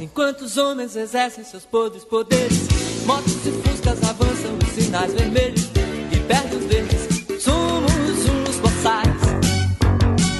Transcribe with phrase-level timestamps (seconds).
[0.00, 2.68] Enquanto os homens exercem seus podres poderes,
[3.04, 5.68] motos e fuscas avançam os sinais vermelhos
[6.12, 7.42] e perdem os verdes.
[7.42, 7.90] Somos
[8.28, 9.08] uns boçais.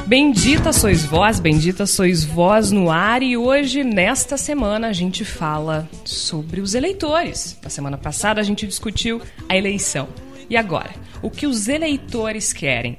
[0.06, 5.88] Bendita sois vós, bendita sois vós no ar e hoje, nesta semana, a gente fala
[6.04, 7.58] sobre os eleitores.
[7.60, 10.08] Na semana passada a gente discutiu a eleição.
[10.48, 10.90] E agora?
[11.20, 12.96] O que os eleitores querem?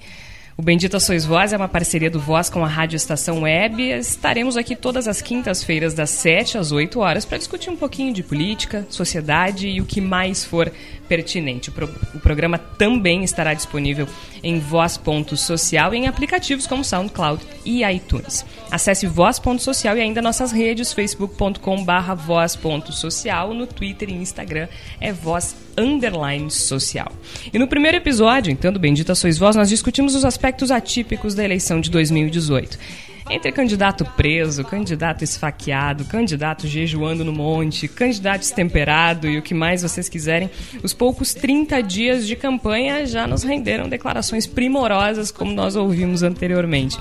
[0.59, 3.81] O Bendita Sois Voz é uma parceria do Voz com a Rádio Estação Web.
[3.81, 8.21] Estaremos aqui todas as quintas-feiras, das 7 às 8 horas, para discutir um pouquinho de
[8.21, 10.69] política, sociedade e o que mais for
[11.09, 11.69] pertinente.
[11.69, 14.07] O, pro o programa também estará disponível
[14.43, 18.45] em voz.social e em aplicativos como SoundCloud e iTunes.
[18.71, 24.67] Acesse voz.social e ainda nossas redes, facebook.com.br voz.social, no Twitter e Instagram
[25.01, 27.11] é voz underline social.
[27.51, 31.43] E no primeiro episódio, então, do Bendita Sois Voz, nós discutimos os aspectos atípicos da
[31.43, 39.37] eleição de 2018 entre candidato preso, candidato esfaqueado, candidato jejuando no monte, candidato estemperado e
[39.37, 40.49] o que mais vocês quiserem,
[40.81, 46.97] os poucos 30 dias de campanha já nos renderam declarações primorosas, como nós ouvimos anteriormente.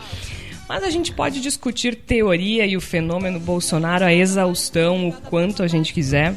[0.68, 5.66] Mas a gente pode discutir teoria e o fenômeno Bolsonaro a exaustão, o quanto a
[5.66, 6.34] gente quiser.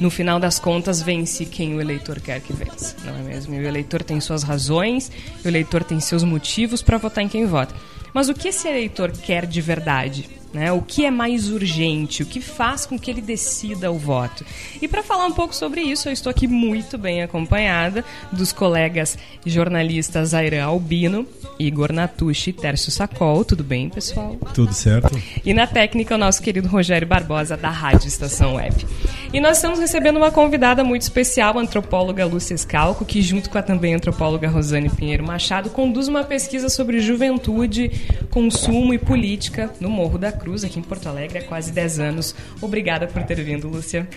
[0.00, 3.54] No final das contas, vence quem o eleitor quer que vença, não é mesmo?
[3.54, 5.08] E o eleitor tem suas razões,
[5.44, 7.72] o eleitor tem seus motivos para votar em quem vota.
[8.14, 10.30] Mas o que esse eleitor quer de verdade?
[10.54, 10.70] Né?
[10.70, 12.22] O que é mais urgente?
[12.22, 14.46] O que faz com que ele decida o voto?
[14.80, 19.18] E para falar um pouco sobre isso, eu estou aqui muito bem acompanhada dos colegas
[19.44, 21.26] jornalistas Airan Albino,
[21.58, 23.44] Igor Natucci e Tércio Sacol.
[23.44, 24.36] Tudo bem, pessoal?
[24.54, 25.20] Tudo certo.
[25.44, 28.86] E na técnica, o nosso querido Rogério Barbosa, da Rádio Estação Web.
[29.32, 33.58] E nós estamos recebendo uma convidada muito especial, a antropóloga Lúcia Scalco, que, junto com
[33.58, 37.90] a também antropóloga Rosane Pinheiro Machado, conduz uma pesquisa sobre juventude,
[38.34, 42.34] consumo e política no Morro da Cruz, aqui em Porto Alegre, há quase 10 anos.
[42.60, 44.08] Obrigada por ter vindo, Lúcia.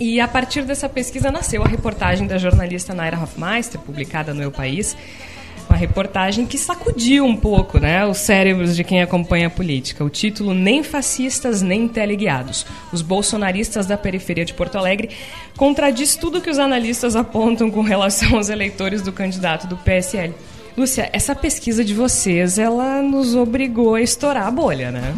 [0.00, 4.50] E a partir dessa pesquisa nasceu a reportagem da jornalista Naira Hofmeister, publicada no Eu
[4.50, 4.96] País,
[5.68, 10.02] uma reportagem que sacudiu um pouco né, os cérebros de quem acompanha a política.
[10.02, 12.64] O título Nem fascistas, nem teleguiados.
[12.90, 15.10] Os bolsonaristas da periferia de Porto Alegre
[15.54, 20.32] contradiz tudo que os analistas apontam com relação aos eleitores do candidato do PSL.
[20.78, 25.12] Lúcia, essa pesquisa de vocês, ela nos obrigou a estourar a bolha, né?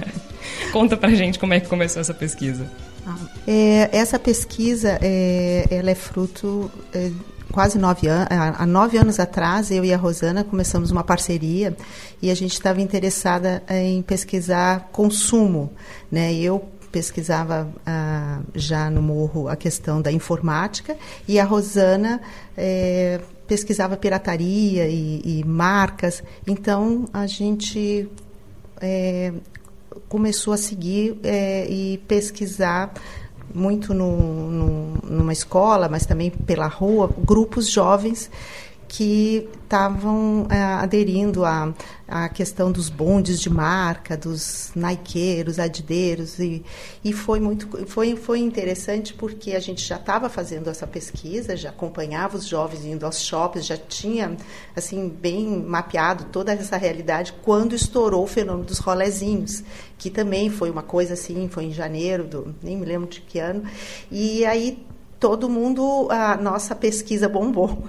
[0.72, 2.66] Conta pra gente como é que começou essa pesquisa.
[3.46, 7.10] É, essa pesquisa, é, ela é fruto é,
[7.52, 11.76] quase nove anos, há nove anos atrás, eu e a Rosana começamos uma parceria
[12.22, 15.70] e a gente estava interessada em pesquisar consumo,
[16.10, 16.32] né?
[16.32, 20.96] Eu pesquisava ah, já no Morro a questão da informática
[21.28, 22.18] e a Rosana
[22.56, 26.22] é, pesquisava pirataria e, e, marcas.
[26.46, 28.08] Então a gente
[28.80, 29.32] é,
[30.08, 32.92] começou a seguir é, e pesquisar
[33.54, 38.30] muito no, no, numa escola, mas também pela rua, grupos jovens
[38.96, 41.70] que estavam é, aderindo à,
[42.08, 46.64] à questão dos bondes de marca, dos naikeiros, adideiros e,
[47.04, 51.68] e foi muito foi, foi interessante porque a gente já estava fazendo essa pesquisa, já
[51.68, 54.34] acompanhava os jovens indo aos shoppings, já tinha
[54.74, 59.62] assim bem mapeado toda essa realidade quando estourou o fenômeno dos rolezinhos,
[59.98, 63.38] que também foi uma coisa assim, foi em janeiro do nem me lembro de que
[63.38, 63.62] ano
[64.10, 64.86] e aí
[65.26, 67.82] todo mundo a nossa pesquisa bombou.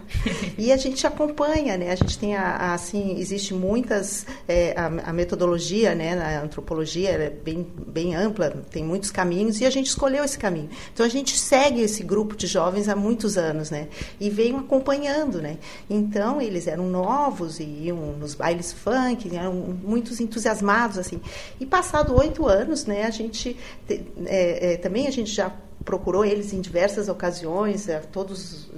[0.57, 1.91] E a gente acompanha né?
[1.91, 6.15] A gente tem a, a assim existe muitas é, a, a, metodologia né?
[6.15, 10.67] Na antropologia é bem bem ampla tem muitos caminhos e a gente escolheu esse caminho.
[10.91, 13.87] Então a gente segue esse grupo de jovens há muitos anos né?
[14.19, 15.57] E vem acompanhando né?
[15.87, 21.21] Então eles eram novos e iam nos bailes funk eram muitos entusiasmados assim.
[21.59, 23.55] E passado oito anos né a gente
[23.87, 25.51] é, é, também a gente já
[25.87, 28.69] procurou eles em diversas ocasiões, é, todos,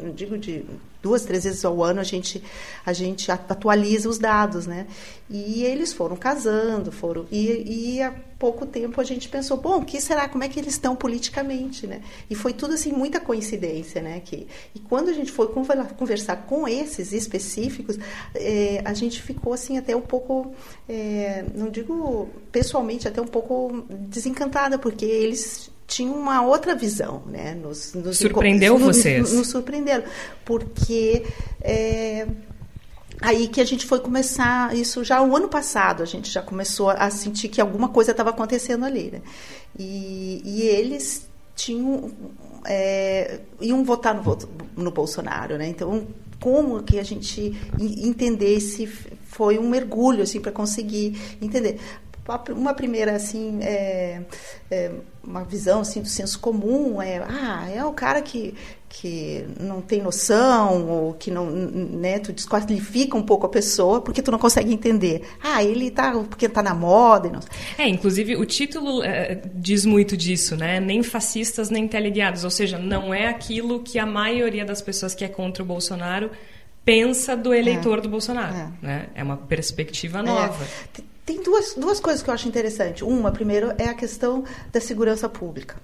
[0.00, 0.64] não digo de
[1.02, 2.40] duas, três vezes ao ano a gente
[2.86, 4.86] a gente atualiza os dados, né?
[5.28, 10.00] E eles foram casando, foram e, e há pouco tempo a gente pensou, bom, que
[10.00, 10.28] será?
[10.28, 12.02] Como é que eles estão politicamente, né?
[12.30, 14.20] E foi tudo assim muita coincidência, né?
[14.24, 14.46] Que
[14.76, 17.98] e quando a gente foi conversar com esses específicos,
[18.36, 20.54] é, a gente ficou assim até um pouco,
[20.88, 27.54] é, não digo pessoalmente, até um pouco desencantada porque eles tinha uma outra visão, né?
[27.54, 29.22] Nos, nos Surpreendeu nos, vocês?
[29.22, 30.04] Nos, nos surpreenderam,
[30.44, 31.24] porque
[31.62, 32.28] é,
[33.22, 36.90] aí que a gente foi começar isso já o ano passado a gente já começou
[36.90, 39.22] a sentir que alguma coisa estava acontecendo ali, né?
[39.78, 41.26] E, e eles
[41.56, 42.12] tinham
[42.66, 44.38] é, iam votar no,
[44.76, 45.68] no Bolsonaro, né?
[45.68, 46.06] Então
[46.38, 48.86] como que a gente entendesse
[49.26, 51.78] foi um mergulho assim para conseguir entender
[52.54, 54.20] uma primeira assim é,
[54.70, 54.90] é,
[55.24, 58.54] uma visão assim do senso comum é ah é o cara que
[58.88, 64.20] que não tem noção ou que não né tu desqualifica um pouco a pessoa porque
[64.20, 67.40] tu não consegue entender ah ele tá porque tá na moda não...
[67.78, 72.78] é inclusive o título é, diz muito disso né nem fascistas nem teleguiados ou seja
[72.78, 76.30] não é aquilo que a maioria das pessoas que é contra o Bolsonaro
[76.84, 78.00] pensa do eleitor é.
[78.00, 78.68] do Bolsonaro é.
[78.82, 81.17] né é uma perspectiva nova é.
[81.28, 83.04] Tem duas, duas coisas que eu acho interessante.
[83.04, 85.76] Uma, primeiro, é a questão da segurança pública.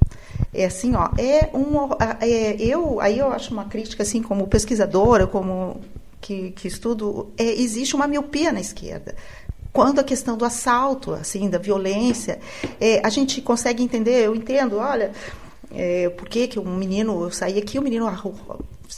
[0.54, 1.90] É assim, ó, é um,
[2.22, 5.82] é, eu, aí eu acho uma crítica, assim, como pesquisadora, como
[6.18, 9.14] que, que estudo, é, existe uma miopia na esquerda
[9.70, 12.38] quando a questão do assalto, assim, da violência,
[12.80, 15.12] é, a gente consegue entender, eu entendo, olha,
[15.72, 18.06] é, por que, que um menino, eu saí aqui, o menino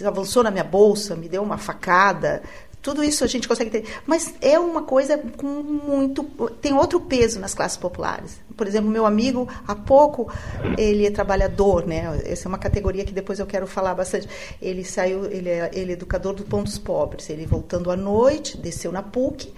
[0.04, 2.42] avançou na minha bolsa, me deu uma facada,
[2.86, 3.84] tudo isso a gente consegue ter.
[4.06, 6.22] Mas é uma coisa com muito.
[6.62, 8.40] tem outro peso nas classes populares.
[8.56, 10.32] Por exemplo, meu amigo, há pouco,
[10.78, 12.20] ele é trabalhador, né?
[12.24, 14.28] Essa é uma categoria que depois eu quero falar bastante.
[14.62, 17.28] Ele saiu, ele é, ele é educador do Pão dos Pobres.
[17.28, 19.52] Ele voltando à noite, desceu na PUC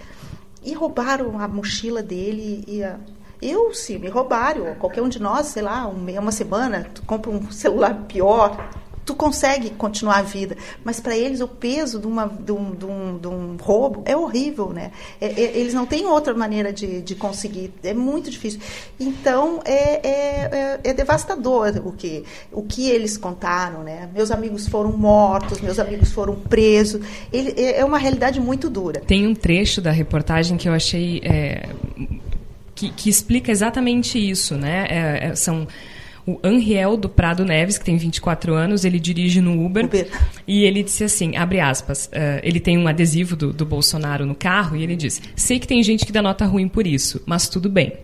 [0.64, 2.98] e roubaram a mochila dele e a,
[3.42, 7.94] eu, se me roubaram, qualquer um de nós, sei lá, uma semana, compra um celular
[8.08, 8.70] pior,
[9.08, 10.54] tu consegue continuar a vida.
[10.84, 14.14] Mas para eles o peso de, uma, de, um, de, um, de um roubo é
[14.14, 14.90] horrível, né?
[15.18, 18.60] É, é, eles não têm outra maneira de, de conseguir, é muito difícil.
[19.00, 20.10] Então é, é,
[20.52, 22.22] é, é devastador o que,
[22.52, 24.10] o que eles contaram, né?
[24.14, 27.00] Meus amigos foram mortos, meus amigos foram presos.
[27.32, 29.00] Ele, é, é uma realidade muito dura.
[29.00, 31.70] Tem um trecho da reportagem que eu achei é,
[32.74, 35.34] que, que, explica exatamente isso, né?
[35.34, 35.66] São
[36.28, 39.86] o Anriel do Prado Neves, que tem 24 anos, ele dirige no Uber.
[39.86, 40.06] Uber.
[40.46, 44.34] E ele disse assim, abre aspas, uh, ele tem um adesivo do, do Bolsonaro no
[44.34, 47.48] carro e ele diz, sei que tem gente que dá nota ruim por isso, mas
[47.48, 47.94] tudo bem.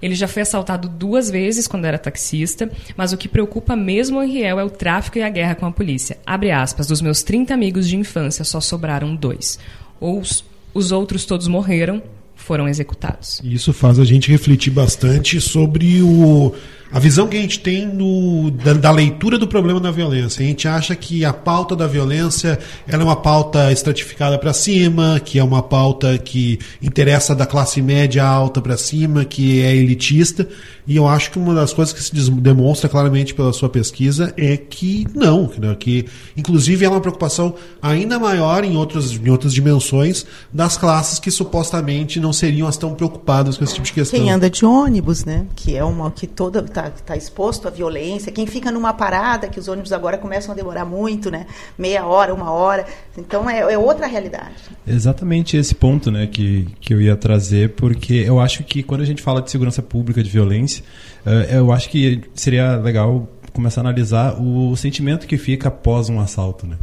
[0.00, 4.20] Ele já foi assaltado duas vezes quando era taxista, mas o que preocupa mesmo o
[4.20, 6.16] Anriel é o tráfico e a guerra com a polícia.
[6.24, 9.58] Abre aspas, dos meus 30 amigos de infância só sobraram dois.
[10.00, 12.02] Ou os, os outros todos morreram,
[12.34, 13.40] foram executados.
[13.44, 16.54] Isso faz a gente refletir bastante sobre o
[16.92, 17.90] a visão que a gente tem
[18.62, 20.44] da, da, leitura do problema da violência.
[20.44, 25.20] A gente acha que a pauta da violência ela é uma pauta estratificada para cima,
[25.24, 30.48] que é uma pauta que interessa da classe média alta para cima, que é elitista.
[30.86, 34.56] E eu acho que uma das coisas que se demonstra claramente pela sua pesquisa é
[34.56, 36.06] que não, que
[36.36, 42.20] inclusive é uma preocupação ainda maior em outras, em outras dimensões das classes que supostamente
[42.20, 44.18] não seriam as tão preocupadas com esse tipo de questão.
[44.18, 45.46] Quem anda de ônibus, né?
[45.56, 49.58] Que é uma que toda está tá exposto à violência, quem fica numa parada, que
[49.58, 51.46] os ônibus agora começam a demorar muito, né?
[51.76, 52.86] Meia hora, uma hora.
[53.18, 54.54] Então é, é outra realidade.
[54.86, 59.04] Exatamente esse ponto né, que, que eu ia trazer, porque eu acho que quando a
[59.04, 60.84] gente fala de segurança pública, de violência,
[61.24, 66.20] uh, eu acho que seria legal começar a analisar o sentimento que fica após um
[66.20, 66.66] assalto.
[66.66, 66.76] Né?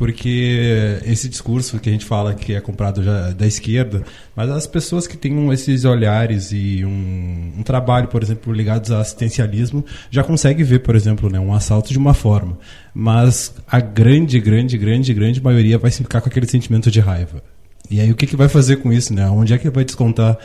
[0.00, 4.02] Porque esse discurso que a gente fala que é comprado já da esquerda,
[4.34, 9.00] mas as pessoas que têm esses olhares e um, um trabalho, por exemplo, ligados a
[9.00, 12.58] assistencialismo, já conseguem ver, por exemplo, né, um assalto de uma forma,
[12.94, 17.42] mas a grande, grande, grande, grande maioria vai ficar com aquele sentimento de raiva.
[17.90, 19.28] E aí o que, que vai fazer com isso, né?
[19.28, 20.38] Onde é que vai descontar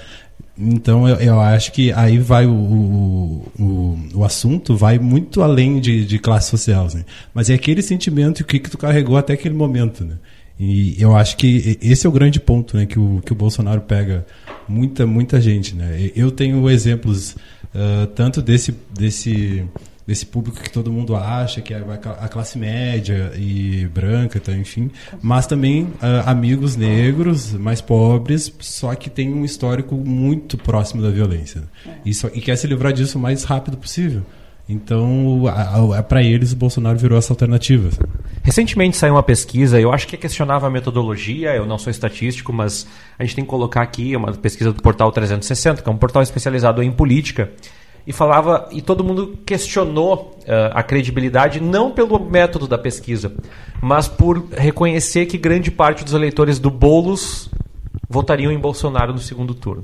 [0.58, 5.80] então eu, eu, acho que aí vai o, o, o, o assunto vai muito além
[5.80, 7.04] de, de classe social, né?
[7.34, 10.06] mas é aquele sentimento que, que tu carregou até aquele momento.
[10.06, 10.16] Né?
[10.58, 13.82] E eu acho que esse é o grande ponto né, que, o, que o Bolsonaro
[13.82, 14.26] pega
[14.68, 15.76] muita, muita gente.
[15.76, 16.12] Né?
[16.16, 17.36] Eu tenho exemplos
[17.74, 19.66] uh, tanto desse, desse
[20.06, 24.92] desse público que todo mundo acha que é a classe média e branca, então, enfim,
[25.22, 31.10] mas também uh, amigos negros mais pobres, só que tem um histórico muito próximo da
[31.10, 31.92] violência é.
[32.06, 34.22] e, só, e quer se livrar disso o mais rápido possível.
[34.68, 35.44] Então,
[36.10, 37.90] para eles, o Bolsonaro virou essa alternativa.
[38.42, 42.88] Recentemente saiu uma pesquisa, eu acho que questionava a metodologia, eu não sou estatístico, mas
[43.18, 46.24] a gente tem que colocar aqui uma pesquisa do Portal 360, que é um portal
[46.24, 47.52] especializado em política,
[48.08, 53.34] e falava e todo mundo questionou uh, a credibilidade não pelo método da pesquisa,
[53.82, 57.50] mas por reconhecer que grande parte dos eleitores do Bolos
[58.10, 59.84] votariam em Bolsonaro no segundo turno.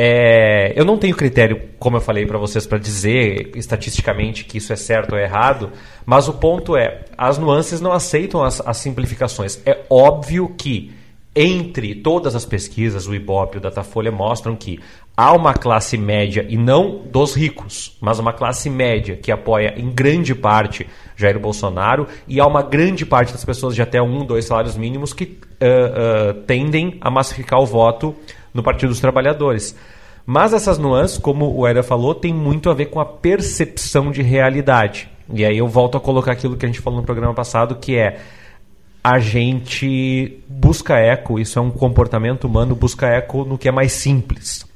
[0.00, 4.72] É, eu não tenho critério, como eu falei para vocês, para dizer estatisticamente que isso
[4.72, 5.72] é certo ou errado,
[6.06, 9.60] mas o ponto é: as nuances não aceitam as, as simplificações.
[9.66, 10.92] É óbvio que
[11.34, 14.78] entre todas as pesquisas, o Ibope e o Datafolha mostram que
[15.18, 19.90] há uma classe média, e não dos ricos, mas uma classe média que apoia em
[19.90, 24.44] grande parte Jair Bolsonaro, e há uma grande parte das pessoas de até um, dois
[24.44, 28.14] salários mínimos que uh, uh, tendem a massificar o voto
[28.54, 29.74] no Partido dos Trabalhadores.
[30.24, 34.22] Mas essas nuances, como o Era falou, tem muito a ver com a percepção de
[34.22, 35.10] realidade.
[35.34, 37.96] E aí eu volto a colocar aquilo que a gente falou no programa passado, que
[37.96, 38.20] é
[39.02, 43.90] a gente busca eco, isso é um comportamento humano, busca eco no que é mais
[43.90, 44.67] simples.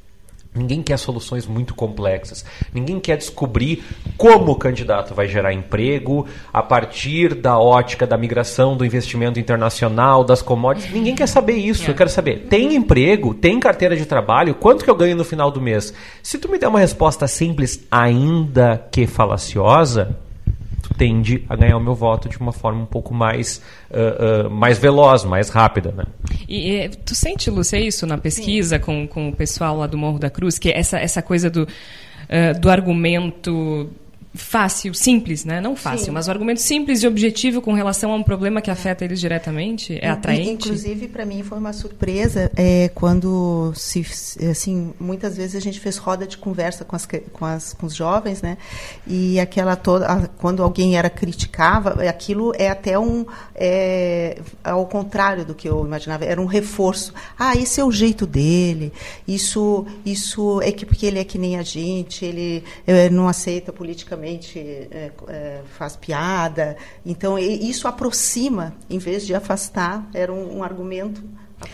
[0.55, 2.45] Ninguém quer soluções muito complexas.
[2.75, 3.83] Ninguém quer descobrir
[4.19, 10.23] como o candidato vai gerar emprego a partir da ótica da migração, do investimento internacional,
[10.23, 10.93] das commodities.
[10.93, 11.91] Ninguém quer saber isso.
[11.91, 13.33] Eu quero saber: tem emprego?
[13.33, 14.55] Tem carteira de trabalho?
[14.55, 15.95] Quanto que eu ganho no final do mês?
[16.23, 20.19] Se tu me der uma resposta simples, ainda que falaciosa,
[20.97, 24.79] tende a ganhar o meu voto de uma forma um pouco mais, uh, uh, mais
[24.79, 25.93] veloz, mais rápida.
[25.93, 26.05] Né?
[26.49, 30.19] E, e, tu sente, Lúcia, isso na pesquisa com, com o pessoal lá do Morro
[30.19, 33.91] da Cruz, que essa, essa coisa do, uh, do argumento
[34.35, 35.61] fácil, simples, né?
[35.61, 36.11] Não fácil, Sim.
[36.13, 39.99] mas um argumento simples e objetivo com relação a um problema que afeta eles diretamente
[40.01, 40.51] é atraente.
[40.51, 44.01] Inclusive, para mim foi uma surpresa é, quando se,
[44.51, 47.95] assim, muitas vezes a gente fez roda de conversa com, as, com, as, com os
[47.95, 48.57] jovens, né?
[49.07, 55.45] E aquela toda, a, quando alguém era criticava, aquilo é até um, é, ao contrário
[55.45, 57.13] do que eu imaginava, era um reforço.
[57.39, 58.93] Ah, esse é o jeito dele.
[59.29, 63.73] Isso, isso é que porque ele é que nem a gente, ele é, não aceita
[63.73, 66.77] politicamente é, é, faz piada.
[67.05, 71.23] Então, isso aproxima, em vez de afastar, era um, um argumento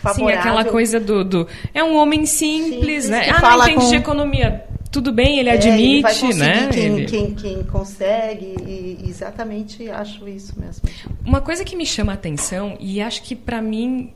[0.01, 0.41] favorável.
[0.41, 3.29] Sim, aquela coisa do, do é um homem simples, simples né?
[3.29, 3.89] Ah, não entende com...
[3.89, 4.65] de economia.
[4.91, 6.67] Tudo bem, ele admite, é, ele né?
[6.71, 7.05] Quem, ele...
[7.05, 10.81] quem, quem consegue, e exatamente acho isso mesmo.
[11.23, 14.11] Uma coisa que me chama a atenção, e acho que para mim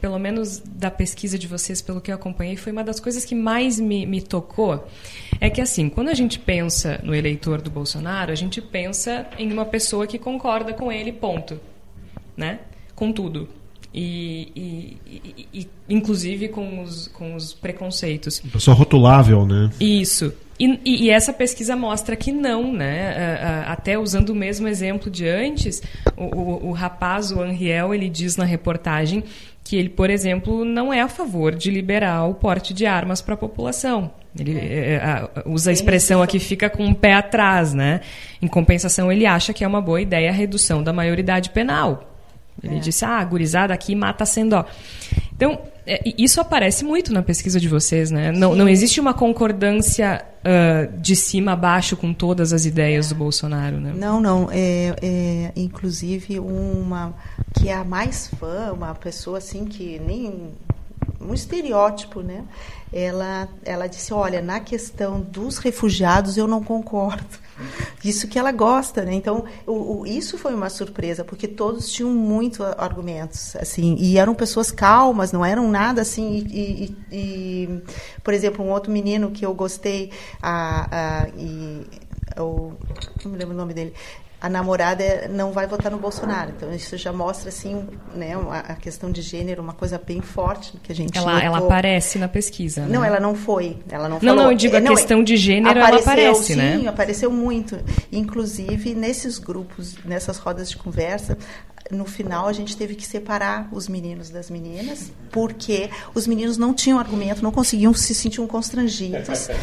[0.00, 3.34] pelo menos da pesquisa de vocês, pelo que eu acompanhei, foi uma das coisas que
[3.34, 4.86] mais me, me tocou.
[5.40, 9.52] É que, assim, quando a gente pensa no eleitor do Bolsonaro, a gente pensa em
[9.52, 11.60] uma pessoa que concorda com ele, ponto.
[12.36, 12.60] Né?
[12.94, 13.48] Com tudo.
[13.92, 14.52] E,
[15.04, 18.38] e, e, inclusive com os, com os preconceitos.
[18.38, 19.70] Pessoa rotulável, né?
[19.80, 20.32] Isso.
[20.60, 23.64] E, e, e, essa pesquisa mostra que não, né?
[23.66, 25.82] Até usando o mesmo exemplo de antes,
[26.16, 29.24] o, o, o rapaz, o Anriel, ele diz na reportagem
[29.70, 33.34] que ele, por exemplo, não é a favor de liberar o porte de armas para
[33.34, 34.10] a população.
[34.36, 38.00] Ele é, é usa a expressão aqui, fica com um pé atrás, né?
[38.42, 42.09] Em compensação, ele acha que é uma boa ideia a redução da maioridade penal.
[42.62, 42.78] Ele é.
[42.78, 44.64] disse, ah, gurizada aqui mata sendo ó.
[45.34, 48.30] Então, é, isso aparece muito na pesquisa de vocês, né?
[48.30, 53.14] Não, não existe uma concordância uh, de cima a baixo com todas as ideias do
[53.14, 53.92] Bolsonaro, né?
[53.96, 54.48] Não, não.
[54.52, 57.14] É, é, inclusive, uma
[57.54, 60.50] que é a mais fã, uma pessoa assim que nem
[61.20, 62.44] um estereótipo, né?
[62.92, 67.24] Ela, ela disse, olha, na questão dos refugiados eu não concordo.
[68.04, 69.14] Isso que ela gosta, né?
[69.14, 74.34] Então, o, o, isso foi uma surpresa, porque todos tinham muitos argumentos, assim, e eram
[74.34, 76.46] pessoas calmas, não eram nada assim.
[76.50, 77.82] E, e, e
[78.22, 80.10] por exemplo, um outro menino que eu gostei,
[80.42, 81.86] a, a, e,
[82.38, 82.72] o,
[83.24, 83.94] não me lembro o nome dele,
[84.40, 86.52] a namorada não vai votar no Bolsonaro.
[86.56, 88.32] Então isso já mostra assim, né,
[88.66, 92.28] a questão de gênero, uma coisa bem forte que a gente Ela, ela aparece na
[92.28, 92.82] pesquisa.
[92.82, 92.88] Né?
[92.88, 93.76] Não, ela não foi.
[93.90, 94.34] Ela não, não falou.
[94.36, 96.78] Não, eu digo a não, questão de gênero, apareceu, ela aparece, sim, né?
[96.78, 97.78] Sim, apareceu muito.
[98.10, 101.36] Inclusive nesses grupos, nessas rodas de conversa,
[101.90, 106.72] no final a gente teve que separar os meninos das meninas, porque os meninos não
[106.72, 109.48] tinham argumento, não conseguiam se sentiam constrangidos.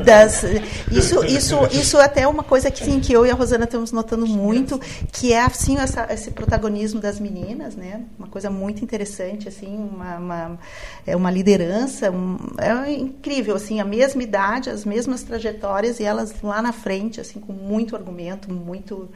[0.00, 0.44] Das,
[0.90, 3.92] isso, isso, isso até é uma coisa que, sim, que eu e a Rosana estamos
[3.92, 4.80] notando muito,
[5.12, 8.02] que é assim essa, esse protagonismo das meninas, né?
[8.18, 10.58] Uma coisa muito interessante, assim, uma, uma
[11.06, 16.34] é uma liderança, um, é incrível, assim, a mesma idade, as mesmas trajetórias e elas
[16.42, 19.08] lá na frente, assim, com muito argumento, muito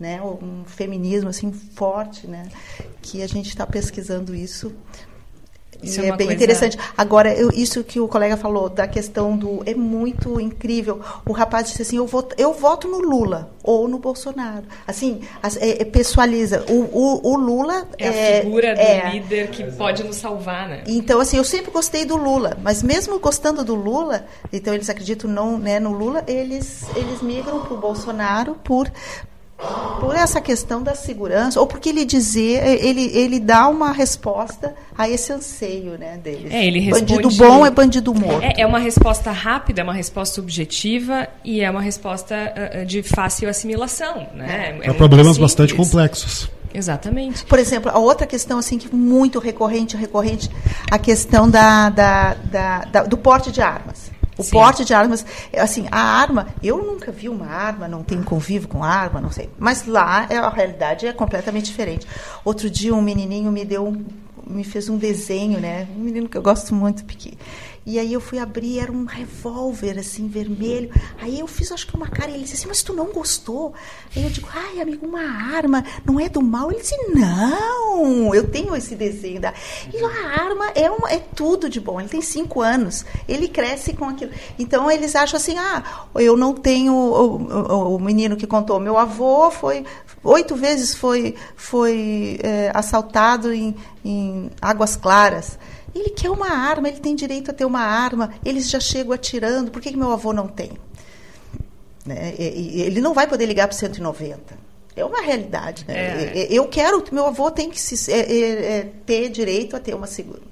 [0.00, 2.48] né, um feminismo assim forte, né,
[3.02, 4.74] que a gente está pesquisando isso.
[5.82, 6.32] Isso e é, é bem coisa...
[6.34, 6.78] interessante.
[6.96, 11.00] Agora, eu, isso que o colega falou da questão do é muito incrível.
[11.26, 14.64] O rapaz disse assim: eu voto, eu voto no Lula ou no Bolsonaro.
[14.86, 15.22] Assim,
[15.58, 16.64] é, é pessoaliza.
[16.68, 19.10] O, o, o, Lula é a é, figura do é.
[19.10, 20.84] líder que pode nos salvar, né?
[20.86, 25.30] Então, assim, eu sempre gostei do Lula, mas mesmo gostando do Lula, então eles acreditam
[25.30, 28.90] não, né, no Lula, eles eles migram para o Bolsonaro por
[30.00, 35.08] por essa questão da segurança, ou porque ele dizer, ele, ele dá uma resposta a
[35.08, 36.52] esse anseio né, deles.
[36.52, 38.42] É, ele responde, bandido bom é bandido morto.
[38.42, 43.02] É, é, uma resposta rápida, é uma resposta objetiva e é uma resposta uh, de
[43.02, 44.26] fácil assimilação.
[44.34, 44.78] Né?
[44.82, 45.52] É, é problemas simples.
[45.52, 46.50] bastante complexos.
[46.72, 47.44] Exatamente.
[47.44, 50.48] Por exemplo, a outra questão assim que muito recorrente, recorrente,
[50.90, 54.10] a questão da, da, da, da do porte de armas.
[54.40, 54.52] O Sim.
[54.52, 55.24] porte de armas,
[55.56, 59.50] assim, a arma, eu nunca vi uma arma, não tenho convívio com arma, não sei.
[59.58, 62.06] Mas lá é, a realidade é completamente diferente.
[62.42, 63.94] Outro dia um menininho me deu
[64.46, 65.86] me fez um desenho, né?
[65.96, 67.34] Um menino que eu gosto muito, porque
[67.84, 70.90] e aí eu fui abrir, era um revólver, assim, vermelho.
[71.20, 73.72] Aí eu fiz, acho que uma cara, e ele disse assim, mas tu não gostou?
[74.14, 76.70] Aí eu digo, ai, amigo, uma arma, não é do mal?
[76.70, 79.40] Ele disse, não, eu tenho esse desenho.
[79.40, 79.54] Da...
[79.92, 81.98] E a arma é, um, é tudo de bom.
[82.00, 84.30] Ele tem cinco anos, ele cresce com aquilo.
[84.58, 85.82] Então eles acham assim, ah,
[86.16, 86.92] eu não tenho.
[86.94, 89.84] O, o, o menino que contou, meu avô foi.
[90.22, 95.58] Oito vezes foi, foi é, assaltado em, em Águas Claras.
[95.94, 99.70] Ele quer uma arma, ele tem direito a ter uma arma, eles já chegam atirando,
[99.70, 100.72] por que, que meu avô não tem?
[102.06, 102.34] Né?
[102.38, 104.70] Ele não vai poder ligar para o 190.
[104.96, 105.84] É uma realidade.
[105.86, 106.32] Né?
[106.34, 106.46] É.
[106.50, 110.06] Eu quero, meu avô tem que se, é, é, é, ter direito a ter uma
[110.06, 110.50] segura.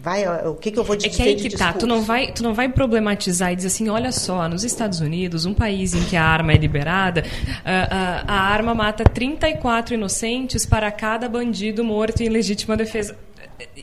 [0.00, 1.10] Vai, o que, que eu vou dizer?
[1.10, 3.88] É que aí que tá, tu não, vai, tu não vai problematizar e dizer assim,
[3.88, 7.22] olha só, nos Estados Unidos, um país em que a arma é liberada,
[7.64, 13.16] a, a, a arma mata 34 inocentes para cada bandido morto em legítima defesa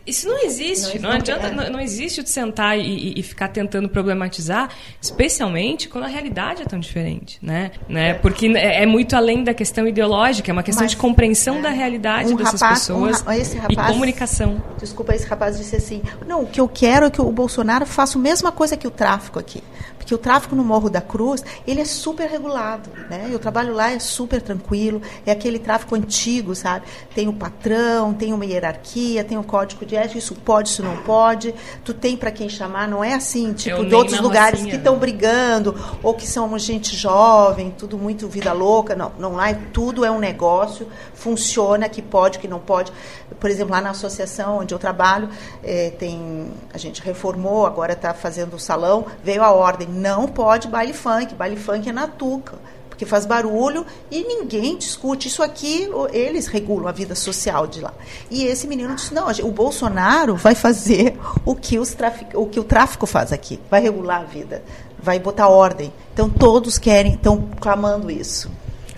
[0.06, 1.00] isso não existe.
[1.00, 1.52] Não, não adianta, é.
[1.52, 4.70] não, não, existe de sentar e, e, ficar tentando problematizar,
[5.02, 7.72] especialmente quando a realidade é tão diferente, né?
[7.88, 8.14] né?
[8.16, 11.62] Porque é, é muito além da questão ideológica, é uma questão Mas, de compreensão é,
[11.62, 14.64] da realidade um dessas rapaz, pessoas um, esse rapaz, e comunicação.
[14.78, 18.18] Desculpa, esse rapaz disse assim: não, o que eu quero é que o Bolsonaro faça
[18.18, 19.64] a mesma coisa que o tráfico aqui
[20.10, 23.30] que o tráfico no Morro da Cruz, ele é super regulado, né?
[23.30, 26.88] Eu trabalho lá, é super tranquilo, é aquele tráfico antigo, sabe?
[27.14, 30.98] Tem o patrão, tem uma hierarquia, tem o código de ética, isso pode, isso não
[31.04, 31.54] pode,
[31.86, 34.72] tu tem para quem chamar, não é assim, tipo, de outros lugares Rocinha.
[34.72, 39.54] que estão brigando, ou que são gente jovem, tudo muito vida louca, não, não lá,
[39.72, 42.92] tudo é um negócio, funciona, que pode, que não pode.
[43.40, 45.30] Por exemplo, lá na associação onde eu trabalho,
[45.64, 50.68] é, tem, a gente reformou, agora está fazendo o salão, veio a ordem, não pode
[50.68, 52.58] baile funk, baile funk é na tuca,
[52.90, 55.28] porque faz barulho e ninguém discute.
[55.28, 57.94] Isso aqui, eles regulam a vida social de lá.
[58.32, 61.96] E esse menino disse: não, o Bolsonaro vai fazer o que, os
[62.34, 64.64] o que o tráfico faz aqui, vai regular a vida,
[64.98, 65.94] vai botar ordem.
[66.14, 68.50] Então todos querem, estão clamando isso.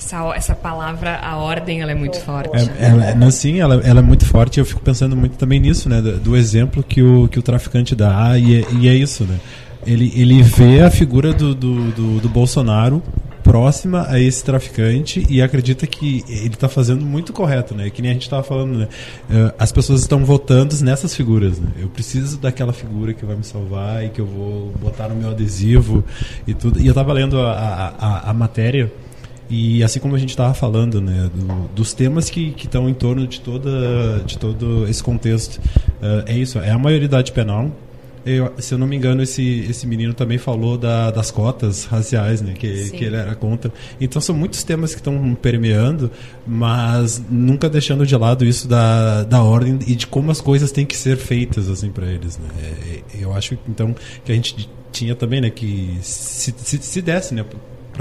[0.03, 2.49] Essa, essa palavra, a ordem, ela é muito forte.
[2.57, 4.59] É, ela, não, sim, ela, ela é muito forte.
[4.59, 6.01] Eu fico pensando muito também nisso, né?
[6.01, 8.37] Do, do exemplo que o, que o traficante dá.
[8.37, 9.39] E é, e é isso, né?
[9.85, 13.01] ele, ele vê a figura do, do, do, do Bolsonaro
[13.43, 17.89] próxima a esse traficante e acredita que ele está fazendo muito correto, né?
[17.89, 18.87] Que nem a gente estava falando, né?
[19.29, 21.71] Uh, as pessoas estão votando nessas figuras, né?
[21.79, 25.31] Eu preciso daquela figura que vai me salvar e que eu vou botar no meu
[25.31, 26.03] adesivo
[26.45, 26.79] e tudo.
[26.79, 28.91] E eu estava lendo a, a, a, matéria
[29.51, 31.29] e assim como a gente estava falando, né?
[31.33, 35.57] Do, dos temas que estão em torno de, toda, de todo esse contexto.
[35.57, 37.69] Uh, é isso, é a maioridade penal,
[38.25, 42.41] eu, se eu não me engano, esse, esse menino também falou da, das cotas raciais,
[42.41, 42.53] né?
[42.53, 43.71] Que, que ele era contra.
[43.99, 46.11] Então são muitos temas que estão permeando,
[46.45, 50.85] mas nunca deixando de lado isso da, da ordem e de como as coisas têm
[50.85, 52.47] que ser feitas assim para eles, né?
[52.61, 55.49] É, é, eu acho então que a gente tinha também, né?
[55.49, 57.43] Que se, se, se desse, né?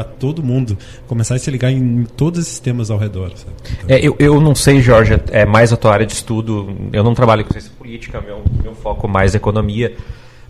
[0.01, 3.33] Para todo mundo começar a se ligar em todos esses temas ao redor.
[3.33, 3.55] Então...
[3.87, 6.75] É, eu, eu não sei, Jorge, é mais a tua área de estudo.
[6.93, 9.95] Eu não trabalho com ciência política, meu, meu foco é mais economia.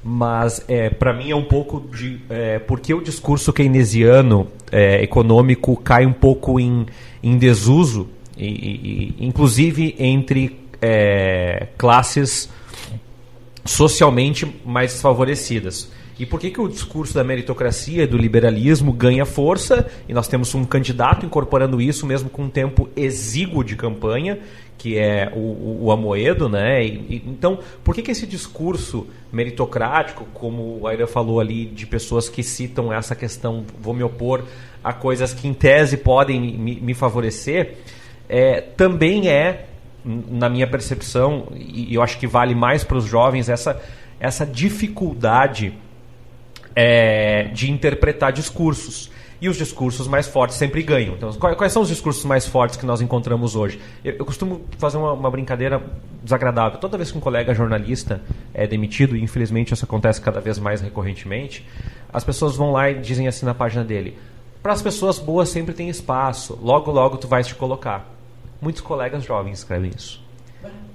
[0.02, 2.20] Mas é, para mim é um pouco de.
[2.30, 6.86] É, porque o discurso keynesiano é, econômico cai um pouco em,
[7.22, 8.08] em desuso,
[8.38, 12.48] e, e, inclusive entre é, classes
[13.64, 15.90] socialmente mais desfavorecidas.
[16.20, 19.90] E por que, que o discurso da meritocracia e do liberalismo ganha força?
[20.06, 24.38] E nós temos um candidato incorporando isso, mesmo com um tempo exíguo de campanha,
[24.76, 26.84] que é o, o Amoedo, né?
[26.84, 31.86] E, e, então, por que, que esse discurso meritocrático, como a Aira falou ali, de
[31.86, 34.44] pessoas que citam essa questão, vou me opor
[34.84, 37.76] a coisas que em tese podem me, me favorecer,
[38.28, 39.68] é, também é,
[40.04, 43.80] na minha percepção, e eu acho que vale mais para os jovens, essa,
[44.20, 45.72] essa dificuldade
[46.74, 49.10] é, de interpretar discursos.
[49.42, 51.14] E os discursos mais fortes sempre ganham.
[51.14, 53.80] Então, quais são os discursos mais fortes que nós encontramos hoje?
[54.04, 55.82] Eu, eu costumo fazer uma, uma, brincadeira
[56.22, 56.78] desagradável.
[56.78, 58.20] Toda vez que um colega jornalista
[58.52, 61.66] é demitido, e infelizmente isso acontece cada vez mais recorrentemente,
[62.12, 64.18] as pessoas vão lá e dizem assim na página dele:
[64.62, 68.06] para as pessoas boas sempre tem espaço, logo, logo tu vais te colocar.
[68.60, 70.22] Muitos colegas jovens escrevem isso.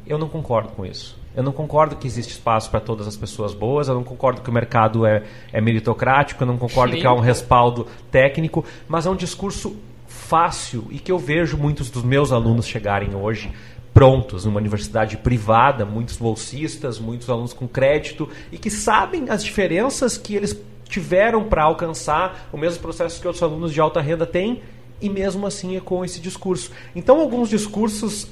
[0.06, 1.18] Eu não concordo com isso.
[1.36, 4.50] Eu não concordo que existe espaço para todas as pessoas boas, eu não concordo que
[4.50, 7.02] o mercado é, é meritocrático, eu não concordo Sim.
[7.02, 9.76] que há um respaldo técnico, mas é um discurso
[10.08, 13.52] fácil e que eu vejo muitos dos meus alunos chegarem hoje
[13.94, 20.18] prontos numa universidade privada, muitos bolsistas, muitos alunos com crédito e que sabem as diferenças
[20.18, 24.62] que eles tiveram para alcançar o mesmo processo que outros alunos de alta renda têm
[25.02, 26.72] e mesmo assim ecoam esse discurso.
[26.96, 28.28] Então, alguns discursos uh,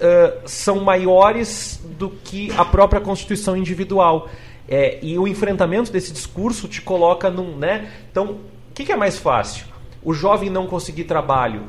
[0.45, 4.29] são maiores do que a própria constituição individual.
[4.67, 7.57] É, e o enfrentamento desse discurso te coloca num.
[7.57, 7.91] Né?
[8.09, 8.31] Então,
[8.69, 9.65] o que, que é mais fácil?
[10.01, 11.63] O jovem não conseguir trabalho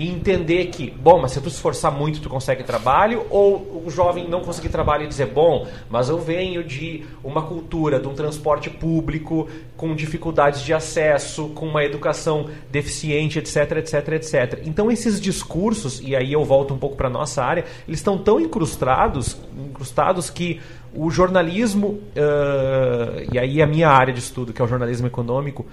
[0.00, 4.26] e entender que, bom, mas se tu esforçar muito, tu consegue trabalho, ou o jovem
[4.26, 8.70] não conseguir trabalho e dizer, bom, mas eu venho de uma cultura, de um transporte
[8.70, 14.62] público com dificuldades de acesso, com uma educação deficiente, etc, etc, etc.
[14.64, 18.40] Então esses discursos, e aí eu volto um pouco para nossa área, eles estão tão
[18.40, 20.62] incrustados, incrustados que
[20.94, 25.66] o jornalismo, uh, e aí a minha área de estudo, que é o jornalismo econômico,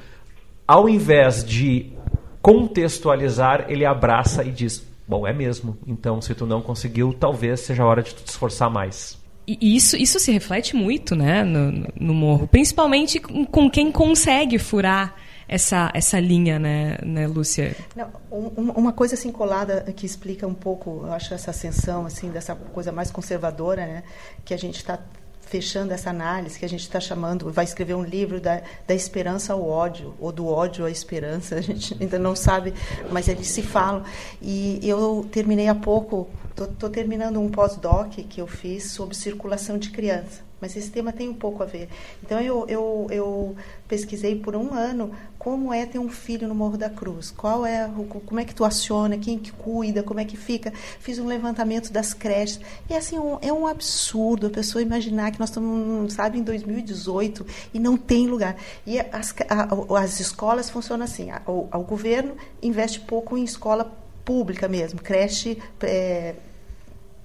[0.67, 1.93] ao invés de
[2.41, 5.77] contextualizar, ele abraça e diz: Bom, é mesmo.
[5.87, 9.17] Então, se tu não conseguiu, talvez seja a hora de tu te esforçar mais.
[9.47, 15.15] E isso, isso se reflete muito né, no, no morro, principalmente com quem consegue furar
[15.47, 17.73] essa, essa linha, né, né Lúcia?
[17.95, 22.29] Não, um, uma coisa assim colada que explica um pouco, eu acho, essa ascensão assim,
[22.29, 24.03] dessa coisa mais conservadora, né,
[24.43, 24.99] que a gente está
[25.47, 29.53] fechando essa análise que a gente está chamando, vai escrever um livro da, da esperança
[29.53, 32.73] ao ódio, ou do ódio à esperança, a gente ainda não sabe,
[33.11, 34.03] mas eles se falam.
[34.41, 39.89] E eu terminei há pouco, estou terminando um pós-doc que eu fiz sobre circulação de
[39.89, 41.89] criança mas esse tema tem um pouco a ver.
[42.23, 43.55] Então eu, eu, eu
[43.87, 47.89] pesquisei por um ano como é ter um filho no Morro da Cruz, qual é,
[48.25, 50.73] como é que tu aciona, quem que cuida, como é que fica.
[50.99, 55.39] Fiz um levantamento das creches e assim um, é um absurdo a pessoa imaginar que
[55.39, 58.57] nós estamos, sabe, em 2018 e não tem lugar.
[58.85, 63.89] E as, a, as escolas funcionam assim: o, o, governo investe pouco em escola
[64.25, 66.35] pública mesmo, creche é,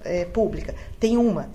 [0.03, 0.73] é, pública.
[0.99, 1.49] Tem uma.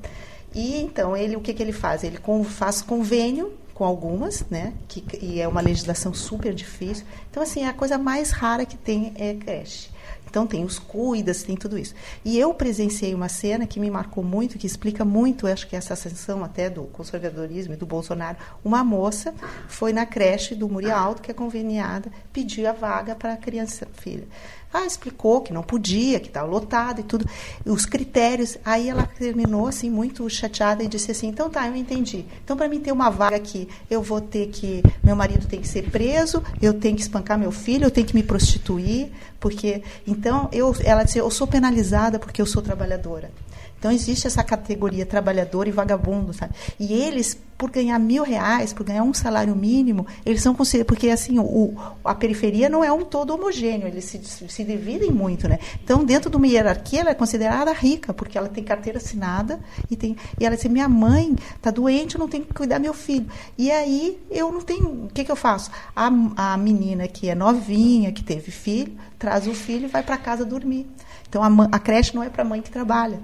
[0.58, 2.02] E então ele o que, que ele faz?
[2.02, 4.74] Ele com, faz convênio com algumas, né?
[4.88, 7.06] Que, e é uma legislação super difícil.
[7.30, 9.88] Então assim a coisa mais rara que tem é creche.
[10.28, 11.94] Então tem os cuidas, tem tudo isso.
[12.24, 15.94] E eu presenciei uma cena que me marcou muito, que explica muito, acho que essa
[15.94, 18.36] ascensão até do conservadorismo e do Bolsonaro.
[18.64, 19.32] Uma moça
[19.68, 23.86] foi na creche do Muri Alto, que é conveniada, pediu a vaga para a criança
[23.94, 24.26] filha.
[24.72, 27.24] Ah, explicou que não podia, que estava lotado e tudo.
[27.64, 28.58] Os critérios.
[28.64, 32.26] Aí ela terminou assim muito chateada e disse assim: "Então tá, eu entendi.
[32.44, 35.68] Então para mim ter uma vaga aqui, eu vou ter que meu marido tem que
[35.68, 40.48] ser preso, eu tenho que espancar meu filho, eu tenho que me prostituir, porque então
[40.52, 43.30] eu ela disse: "Eu sou penalizada porque eu sou trabalhadora".
[43.78, 46.54] Então existe essa categoria trabalhador e vagabundo, sabe?
[46.80, 51.08] E eles, por ganhar mil reais, por ganhar um salário mínimo, eles são considerados, porque
[51.10, 55.58] assim, o, a periferia não é um todo homogêneo, eles se, se dividem muito, né?
[55.82, 59.96] Então, dentro de uma hierarquia, ela é considerada rica, porque ela tem carteira assinada e
[59.96, 60.16] tem.
[60.40, 63.26] E ela diz, minha mãe está doente, eu não tenho que cuidar meu filho.
[63.56, 65.04] E aí eu não tenho.
[65.04, 65.70] O que, que eu faço?
[65.94, 70.16] A, a menina que é novinha, que teve filho, traz o filho e vai para
[70.16, 70.86] casa dormir.
[71.28, 73.20] Então a, a, creche não é para mãe que trabalha.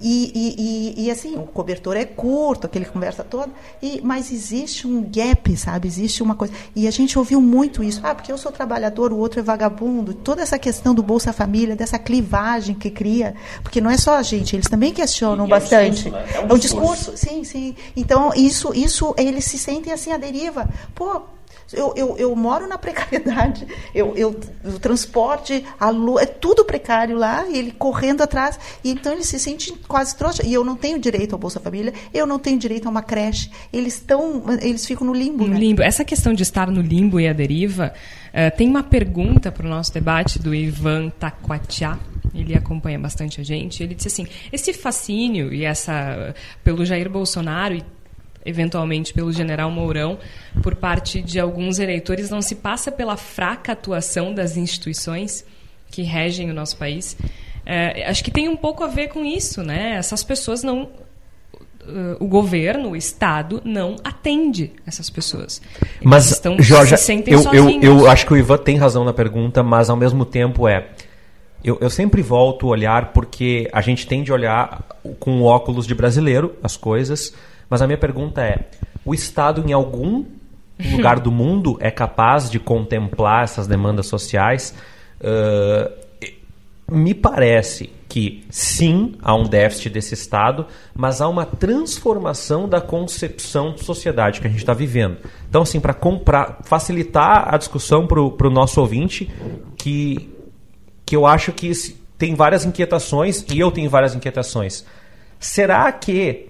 [0.00, 3.50] E, e, e, e, assim, o cobertor é curto, aquele conversa toda,
[3.82, 5.88] e, mas existe um gap, sabe?
[5.88, 6.54] Existe uma coisa.
[6.74, 8.00] E a gente ouviu muito isso.
[8.04, 10.14] Ah, porque eu sou trabalhador, o outro é vagabundo.
[10.14, 13.34] Toda essa questão do Bolsa Família, dessa clivagem que cria.
[13.62, 16.08] Porque não é só a gente, eles também questionam bastante.
[16.08, 16.26] É um, discurso, né?
[16.34, 17.16] é um, é um discurso.
[17.16, 17.74] Sim, sim.
[17.96, 20.68] Então, isso, isso, eles se sentem assim à deriva.
[20.94, 21.22] Pô,
[21.72, 27.16] eu, eu, eu moro na precariedade, eu, eu, o transporte, a lua, é tudo precário
[27.16, 30.46] lá, e ele correndo atrás, e então ele se sente quase trouxa.
[30.46, 33.50] E eu não tenho direito ao Bolsa Família, eu não tenho direito a uma creche.
[33.72, 35.46] Eles estão, eles ficam no limbo.
[35.46, 35.60] No né?
[35.60, 35.82] limbo.
[35.82, 37.92] Essa questão de estar no limbo e a deriva,
[38.28, 41.98] uh, tem uma pergunta para o nosso debate do Ivan Taquatiá
[42.34, 43.82] ele acompanha bastante a gente.
[43.82, 47.82] Ele disse assim: esse fascínio e essa pelo Jair Bolsonaro e
[48.48, 50.18] eventualmente pelo general Mourão,
[50.62, 55.44] por parte de alguns eleitores, não se passa pela fraca atuação das instituições
[55.90, 57.16] que regem o nosso país.
[57.64, 59.96] É, acho que tem um pouco a ver com isso, né?
[59.96, 60.88] Essas pessoas não.
[61.82, 65.62] Uh, o governo, o Estado, não atende essas pessoas.
[65.80, 66.94] Eles mas, estão, Jorge,
[67.26, 70.68] eu, eu, eu acho que o Ivan tem razão na pergunta, mas ao mesmo tempo
[70.68, 70.88] é.
[71.64, 74.84] Eu, eu, sempre volto a olhar porque a gente tende a olhar
[75.18, 77.34] com óculos de brasileiro as coisas,
[77.68, 78.68] mas a minha pergunta é:
[79.04, 80.24] o Estado, em algum
[80.92, 84.74] lugar do mundo, é capaz de contemplar essas demandas sociais?
[85.20, 85.92] Uh,
[86.90, 93.74] me parece que sim, há um déficit desse Estado, mas há uma transformação da concepção
[93.74, 95.18] de sociedade que a gente está vivendo.
[95.48, 99.30] Então, assim, para facilitar a discussão para o nosso ouvinte,
[99.76, 100.34] que,
[101.04, 101.70] que eu acho que
[102.16, 104.86] tem várias inquietações, e eu tenho várias inquietações.
[105.38, 106.47] Será que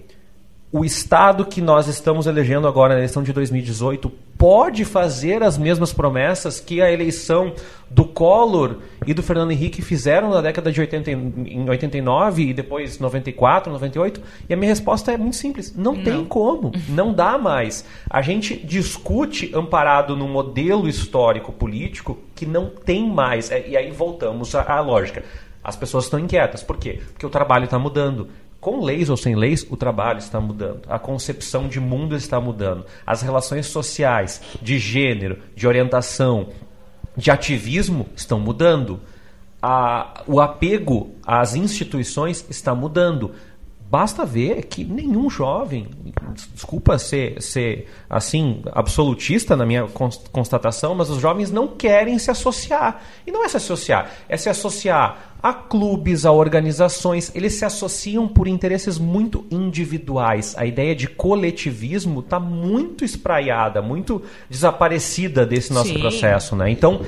[0.71, 5.93] o Estado que nós estamos elegendo agora na eleição de 2018 pode fazer as mesmas
[5.93, 7.55] promessas que a eleição
[7.91, 8.77] do Collor
[9.07, 14.21] e do Fernando Henrique fizeram na década de 80, em 89 e depois 94, 98?
[14.49, 16.05] E a minha resposta é muito simples: não, não.
[16.05, 17.85] tem como, não dá mais.
[18.09, 23.51] A gente discute amparado num modelo histórico político que não tem mais.
[23.51, 25.25] É, e aí voltamos à, à lógica.
[25.65, 26.63] As pessoas estão inquietas.
[26.63, 27.01] Por quê?
[27.13, 28.29] Porque o trabalho está mudando.
[28.61, 32.85] Com leis ou sem leis, o trabalho está mudando, a concepção de mundo está mudando,
[33.07, 36.49] as relações sociais, de gênero, de orientação,
[37.17, 39.01] de ativismo estão mudando,
[39.63, 43.33] a, o apego às instituições está mudando.
[43.91, 45.89] Basta ver que nenhum jovem,
[46.55, 49.87] desculpa ser, ser assim absolutista na minha
[50.31, 53.03] constatação, mas os jovens não querem se associar.
[53.27, 57.33] E não é se associar, é se associar a clubes, a organizações.
[57.35, 60.55] Eles se associam por interesses muito individuais.
[60.59, 66.01] A ideia de coletivismo está muito espraiada, muito desaparecida desse nosso Sim.
[66.01, 66.55] processo.
[66.55, 66.71] Né?
[66.71, 67.01] Então,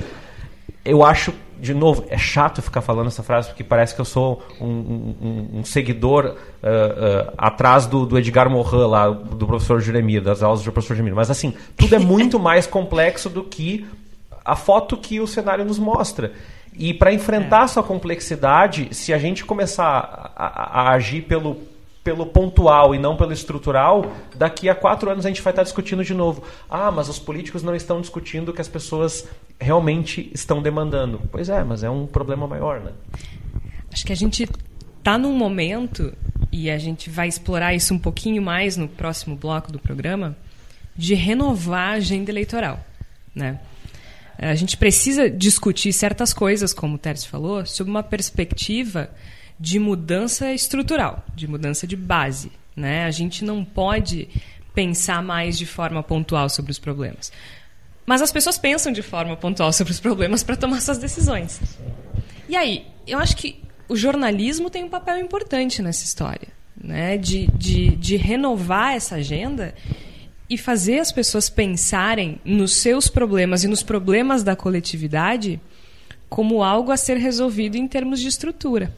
[0.83, 4.41] eu acho de novo, é chato ficar falando essa frase porque parece que eu sou
[4.59, 10.23] um, um, um seguidor uh, uh, atrás do, do, Edgar Morin lá, do professor Jeremir,
[10.23, 11.13] das aulas do professor Jeremir.
[11.13, 13.85] Mas assim, tudo é muito mais complexo do que
[14.43, 16.33] a foto que o cenário nos mostra.
[16.75, 17.63] E para enfrentar é.
[17.65, 21.69] essa complexidade, se a gente começar a, a, a agir pelo
[22.03, 26.03] pelo pontual e não pelo estrutural, daqui a quatro anos a gente vai estar discutindo
[26.03, 26.43] de novo.
[26.69, 29.27] Ah, mas os políticos não estão discutindo que as pessoas
[29.61, 31.21] realmente estão demandando.
[31.31, 32.91] Pois é, mas é um problema maior, né?
[33.93, 34.49] Acho que a gente
[34.97, 36.13] está num momento,
[36.51, 40.35] e a gente vai explorar isso um pouquinho mais no próximo bloco do programa,
[40.95, 42.83] de renovar a agenda eleitoral.
[43.33, 43.59] Né?
[44.37, 49.09] A gente precisa discutir certas coisas, como o Teres falou, sob uma perspectiva
[49.59, 52.51] de mudança estrutural, de mudança de base.
[52.75, 53.05] Né?
[53.05, 54.27] A gente não pode
[54.73, 57.31] pensar mais de forma pontual sobre os problemas.
[58.11, 61.61] Mas as pessoas pensam de forma pontual sobre os problemas para tomar suas decisões.
[62.49, 67.17] E aí, eu acho que o jornalismo tem um papel importante nessa história, né?
[67.17, 69.73] de, de, de renovar essa agenda
[70.49, 75.57] e fazer as pessoas pensarem nos seus problemas e nos problemas da coletividade
[76.27, 78.93] como algo a ser resolvido em termos de estrutura.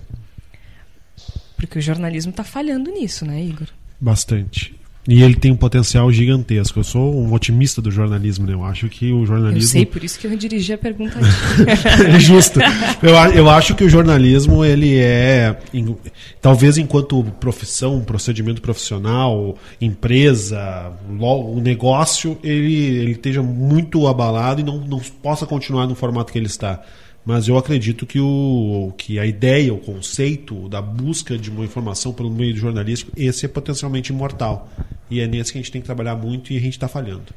[1.55, 3.67] Porque o jornalismo está falhando nisso, né, Igor?
[4.01, 4.73] Bastante.
[5.05, 6.79] E ele tem um potencial gigantesco.
[6.79, 8.53] Eu sou um otimista do jornalismo, né?
[8.53, 9.67] Eu acho que o jornalismo.
[9.67, 11.19] Eu sei, por isso que eu dirigi a pergunta
[12.07, 12.59] é justo.
[13.01, 15.57] Eu, eu acho que o jornalismo, ele é.
[15.73, 15.93] Em,
[16.41, 24.77] talvez enquanto profissão, procedimento profissional, empresa, o negócio, ele, ele esteja muito abalado e não,
[24.79, 26.81] não possa continuar no formato que ele está
[27.25, 32.13] mas eu acredito que, o, que a ideia, o conceito da busca de uma informação
[32.13, 34.69] pelo meio jornalístico, esse é potencialmente imortal.
[35.09, 37.33] E é nesse que a gente tem que trabalhar muito e a gente está falhando.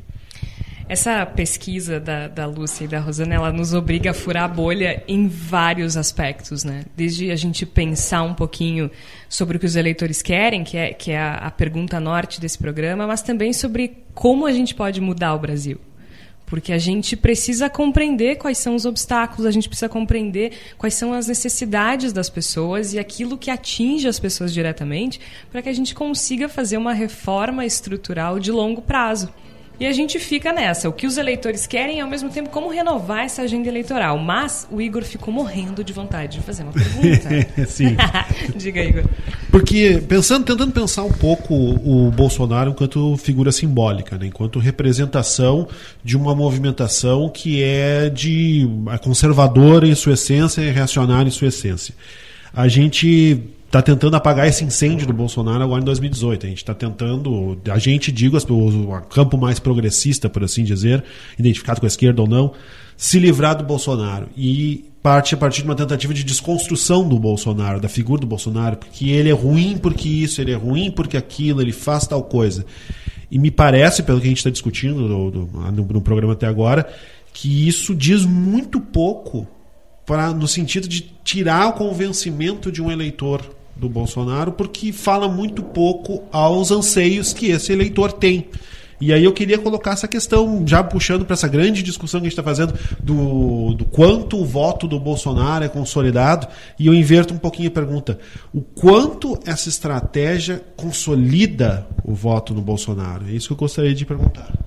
[0.88, 5.03] Essa pesquisa da, da Lúcia e da Rosana, ela nos obriga a furar a bolha
[5.09, 6.85] em vários aspectos, né?
[6.96, 8.88] Desde a gente pensar um pouquinho
[9.29, 12.57] sobre o que os eleitores querem, que é, que é a, a pergunta norte desse
[12.57, 15.81] programa, mas também sobre como a gente pode mudar o Brasil.
[16.46, 21.12] Porque a gente precisa compreender quais são os obstáculos, a gente precisa compreender quais são
[21.12, 25.94] as necessidades das pessoas e aquilo que atinge as pessoas diretamente, para que a gente
[25.94, 29.32] consiga fazer uma reforma estrutural de longo prazo.
[29.78, 30.88] E a gente fica nessa.
[30.88, 34.18] O que os eleitores querem é, ao mesmo tempo, como renovar essa agenda eleitoral.
[34.18, 37.28] Mas o Igor ficou morrendo de vontade de fazer uma pergunta.
[37.68, 37.96] Sim.
[38.56, 39.04] Diga, Igor.
[39.50, 44.26] Porque, pensando, tentando pensar um pouco o Bolsonaro enquanto figura simbólica, né?
[44.26, 45.68] enquanto representação
[46.02, 51.48] de uma movimentação que é de é conservadora em sua essência e reacionária em sua
[51.48, 51.94] essência.
[52.54, 56.46] A gente está tentando apagar esse incêndio do Bolsonaro agora em 2018.
[56.46, 61.04] A gente está tentando, a gente, digo, o campo mais progressista, por assim dizer,
[61.38, 62.52] identificado com a esquerda ou não,
[62.96, 64.28] se livrar do Bolsonaro.
[64.36, 68.78] E parte a partir de uma tentativa de desconstrução do Bolsonaro, da figura do Bolsonaro,
[68.78, 72.64] porque ele é ruim porque isso, ele é ruim porque aquilo, ele faz tal coisa.
[73.30, 76.88] E me parece, pelo que a gente está discutindo no, no, no programa até agora,
[77.32, 79.46] que isso diz muito pouco
[80.06, 85.62] para no sentido de tirar o convencimento de um eleitor do Bolsonaro, porque fala muito
[85.62, 88.48] pouco aos anseios que esse eleitor tem.
[88.98, 92.30] E aí eu queria colocar essa questão, já puxando para essa grande discussão que a
[92.30, 97.34] gente está fazendo, do, do quanto o voto do Bolsonaro é consolidado, e eu inverto
[97.34, 98.18] um pouquinho a pergunta.
[98.54, 103.28] O quanto essa estratégia consolida o voto no Bolsonaro?
[103.28, 104.65] É isso que eu gostaria de perguntar.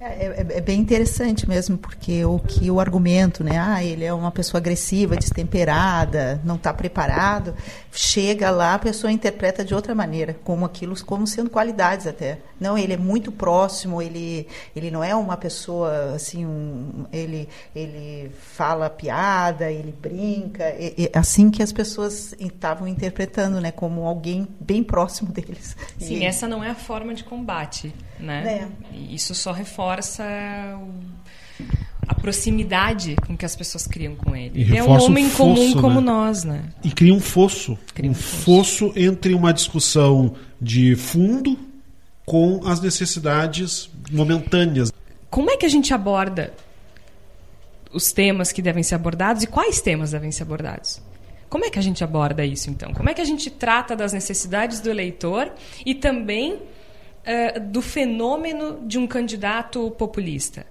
[0.00, 3.58] É, é, é, bem interessante mesmo, porque o que o argumento, né?
[3.58, 7.54] Ah, ele é uma pessoa agressiva, destemperada, não está preparado.
[7.92, 12.38] Chega lá, a pessoa interpreta de outra maneira, como aquilo, como sendo qualidades até.
[12.58, 18.30] Não, ele é muito próximo, ele, ele não é uma pessoa assim, um, ele, ele
[18.30, 23.70] fala piada, ele brinca, é, assim que as pessoas estavam interpretando, né?
[23.70, 25.76] Como alguém bem próximo deles.
[25.98, 28.68] Sim, e, essa não é a forma de combate, né?
[28.94, 28.96] É.
[28.96, 29.52] Isso só
[29.90, 30.80] reforça reforça
[32.06, 34.64] a proximidade com que as pessoas criam com ele.
[34.64, 35.80] E é um homem fosso, comum né?
[35.80, 36.64] como nós, né?
[36.82, 37.78] E cria um fosso.
[37.94, 38.88] Cria um, um fosso.
[38.88, 41.56] fosso entre uma discussão de fundo
[42.26, 44.92] com as necessidades momentâneas.
[45.30, 46.52] Como é que a gente aborda
[47.92, 51.00] os temas que devem ser abordados e quais temas devem ser abordados?
[51.48, 52.92] Como é que a gente aborda isso, então?
[52.92, 55.52] Como é que a gente trata das necessidades do eleitor
[55.84, 56.58] e também
[57.26, 60.66] uh, do fenômeno de um candidato populista.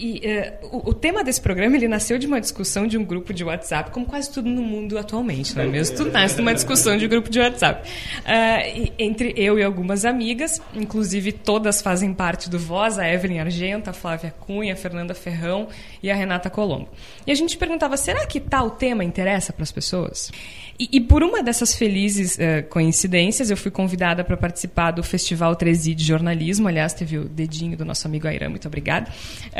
[0.00, 0.22] E,
[0.62, 3.42] uh, o, o, tema desse programa ele nasceu de uma discussão de um grupo de
[3.42, 5.96] WhatsApp, como quase tudo no mundo atualmente, não é mesmo?
[5.96, 7.88] Tudo nasce de uma discussão de um grupo de WhatsApp.
[8.20, 13.90] Uh, entre eu e algumas amigas, inclusive todas fazem parte do Voz, a Evelyn Argenta,
[13.90, 15.68] a Flávia Cunha, a Fernanda Ferrão
[16.00, 16.88] e a Renata Colombo.
[17.26, 20.30] E a gente perguntava, será que tal tema interessa para as pessoas?
[20.78, 25.56] E, e, por uma dessas felizes uh, coincidências, eu fui convidada para participar do Festival
[25.56, 26.68] 13 de Jornalismo.
[26.68, 29.10] Aliás, teve o dedinho do nosso amigo Airã, muito obrigada.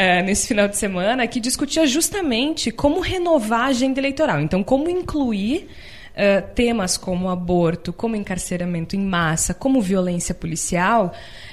[0.09, 4.41] Uh, nesse final de semana, que discutia justamente como renovar a agenda eleitoral.
[4.41, 5.69] Então, como incluir
[6.15, 11.13] uh, temas como aborto, como encarceramento em massa, como violência policial.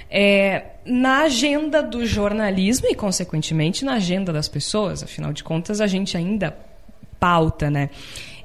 [0.09, 5.03] É, na agenda do jornalismo e, consequentemente, na agenda das pessoas.
[5.03, 6.55] Afinal de contas, a gente ainda
[7.19, 7.89] pauta, né?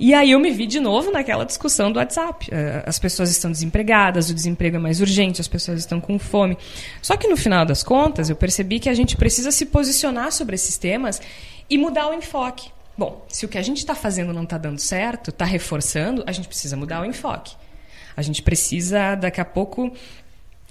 [0.02, 2.48] E aí eu me vi de novo naquela discussão do WhatsApp.
[2.50, 6.56] Eh, as pessoas estão desempregadas, o desemprego é mais urgente, as pessoas estão com fome.
[7.02, 10.54] Só que no final das contas, eu percebi que a gente precisa se posicionar sobre
[10.54, 11.20] esses temas
[11.68, 12.70] e mudar o enfoque.
[12.96, 16.32] Bom, se o que a gente está fazendo não está dando certo, está reforçando, a
[16.32, 17.54] gente precisa mudar o enfoque.
[18.16, 19.92] A gente precisa, daqui a pouco,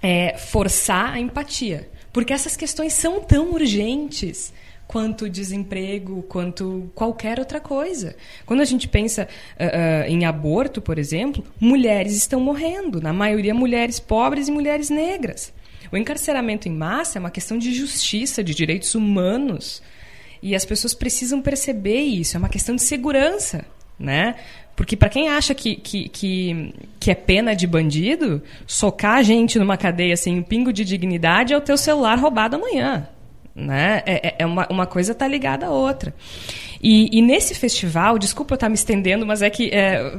[0.01, 1.87] é, forçar a empatia.
[2.11, 4.51] Porque essas questões são tão urgentes
[4.89, 8.15] quanto desemprego, quanto qualquer outra coisa.
[8.43, 13.53] Quando a gente pensa uh, uh, em aborto, por exemplo, mulheres estão morrendo, na maioria
[13.53, 15.53] mulheres pobres e mulheres negras.
[15.91, 19.79] O encarceramento em massa é uma questão de justiça, de direitos humanos.
[20.41, 23.63] E as pessoas precisam perceber isso, é uma questão de segurança,
[23.99, 24.33] né?
[24.75, 29.59] Porque para quem acha que, que, que, que, é pena de bandido, socar a gente
[29.59, 33.07] numa cadeia sem um pingo de dignidade é o teu celular roubado amanhã.
[33.55, 34.03] Né?
[34.05, 36.13] É, é, é uma, uma coisa está ligada à outra.
[36.81, 40.17] E, e, nesse festival, desculpa eu estar tá me estendendo, mas é que é,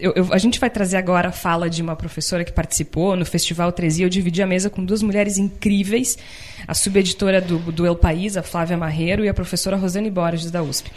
[0.00, 3.24] eu, eu, a gente vai trazer agora a fala de uma professora que participou no
[3.24, 4.02] Festival 13.
[4.02, 6.18] Eu dividi a mesa com duas mulheres incríveis,
[6.66, 10.62] a subeditora do, do El País, a Flávia Marreiro, e a professora Rosane Borges, da
[10.62, 10.90] USP.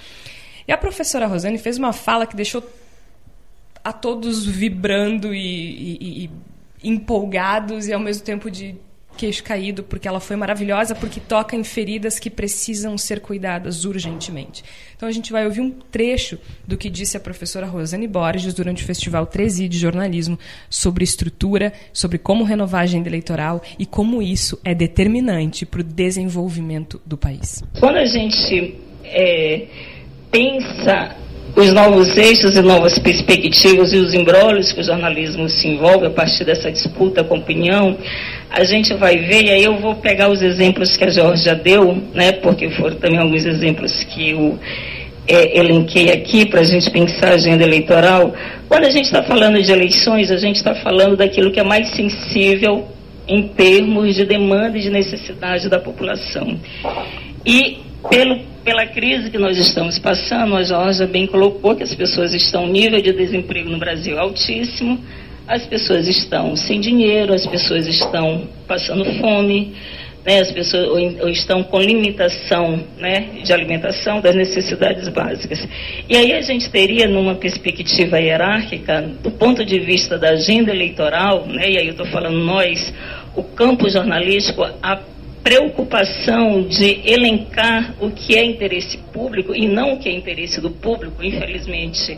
[0.67, 2.63] E a professora Rosane fez uma fala que deixou
[3.83, 6.29] a todos vibrando e, e, e
[6.89, 8.75] empolgados e ao mesmo tempo de
[9.17, 14.63] queixo caído, porque ela foi maravilhosa, porque toca em feridas que precisam ser cuidadas urgentemente.
[14.95, 18.83] Então a gente vai ouvir um trecho do que disse a professora Rosane Borges durante
[18.83, 20.37] o Festival 13 de Jornalismo
[20.69, 25.83] sobre estrutura, sobre como renovar a agenda eleitoral e como isso é determinante para o
[25.83, 27.63] desenvolvimento do país.
[27.79, 29.67] Quando a gente é,
[30.31, 31.15] pensa
[31.55, 36.09] os novos eixos e novas perspectivas e os embrólios que o jornalismo se envolve a
[36.09, 37.95] partir dessa disputa com opinião,
[38.53, 41.97] a gente vai ver, e aí eu vou pegar os exemplos que a já deu,
[42.13, 44.59] né, porque foram também alguns exemplos que eu
[45.27, 48.31] é, elenquei aqui para a gente pensar a agenda eleitoral.
[48.69, 51.95] Quando a gente está falando de eleições, a gente está falando daquilo que é mais
[51.95, 52.87] sensível
[53.27, 56.55] em termos de demanda e de necessidade da população.
[57.43, 62.35] E pelo, pela crise que nós estamos passando, a Jorge bem colocou que as pessoas
[62.35, 64.99] estão nível de desemprego no Brasil altíssimo,
[65.47, 69.73] as pessoas estão sem dinheiro, as pessoas estão passando fome,
[70.25, 75.67] né, as pessoas ou, ou estão com limitação né, de alimentação, das necessidades básicas.
[76.07, 81.45] E aí a gente teria, numa perspectiva hierárquica, do ponto de vista da agenda eleitoral,
[81.45, 82.93] né, e aí eu estou falando nós,
[83.35, 85.01] o campo jornalístico, a
[85.43, 90.71] preocupação de elencar o que é interesse público e não o que é interesse do
[90.71, 92.17] público, infelizmente,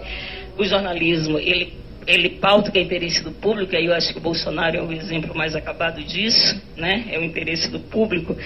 [0.57, 4.19] o jornalismo, ele ele pauta que é interesse do público, e aí eu acho que
[4.19, 7.05] o Bolsonaro é o exemplo mais acabado disso, né?
[7.11, 8.37] É o interesse do público.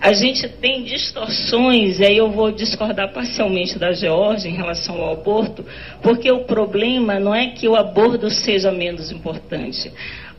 [0.00, 5.12] A gente tem distorções, e aí eu vou discordar parcialmente da Georgia em relação ao
[5.12, 5.64] aborto,
[6.02, 9.92] porque o problema não é que o aborto seja menos importante.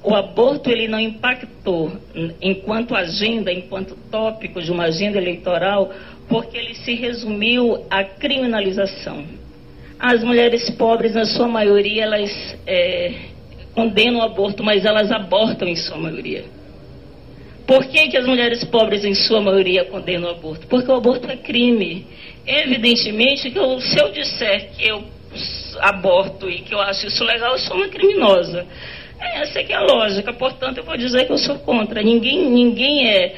[0.04, 1.94] o aborto ele não impactou
[2.42, 5.94] enquanto agenda, enquanto tópico de uma agenda eleitoral,
[6.28, 9.24] porque ele se resumiu à criminalização.
[10.06, 13.14] As mulheres pobres, na sua maioria, elas é,
[13.74, 16.44] condenam o aborto, mas elas abortam em sua maioria.
[17.66, 20.68] Por que, que as mulheres pobres, em sua maioria, condenam o aborto?
[20.68, 22.06] Porque o aborto é crime.
[22.46, 25.06] Evidentemente que eu, se eu disser que eu
[25.80, 28.68] aborto e que eu acho isso legal, eu sou uma criminosa.
[29.22, 32.02] Essa é que é a lógica, portanto eu vou dizer que eu sou contra.
[32.02, 33.36] Ninguém, ninguém é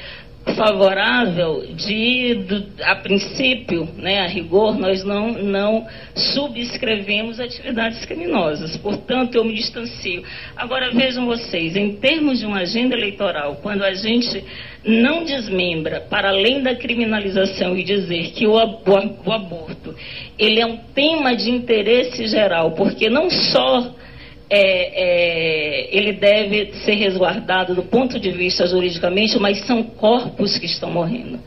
[0.53, 8.77] favorável de, do, a princípio, né, a rigor, nós não, não subscrevemos atividades criminosas.
[8.77, 10.23] Portanto, eu me distancio.
[10.55, 14.43] Agora, vejam vocês, em termos de uma agenda eleitoral, quando a gente
[14.85, 19.95] não desmembra para além da criminalização e dizer que o, o, aborto
[20.37, 23.95] ele é um tema de interesse geral, porque não só
[24.49, 30.65] é, é, ele deve ser resguardado do ponto de vista juridicamente, mas são corpos que
[30.65, 31.39] estão morrendo.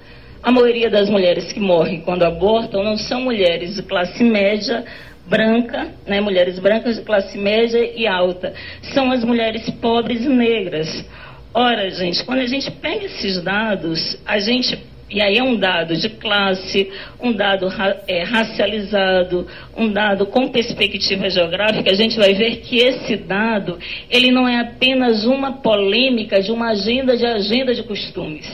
[0.42, 4.84] A maioria das mulheres que morrem quando abortam não são mulheres de classe média
[5.28, 8.54] branca, né, mulheres brancas de classe média e alta,
[8.94, 11.04] são as mulheres pobres e negras.
[11.52, 14.78] Ora, gente, quando a gente pega esses dados, a gente
[15.10, 16.90] e aí é um dado de classe,
[17.20, 17.68] um dado
[18.06, 19.46] é, racializado,
[19.76, 23.78] um dado com perspectiva geográfica, a gente vai ver que esse dado,
[24.10, 28.46] ele não é apenas uma polêmica de uma agenda de agenda de costumes.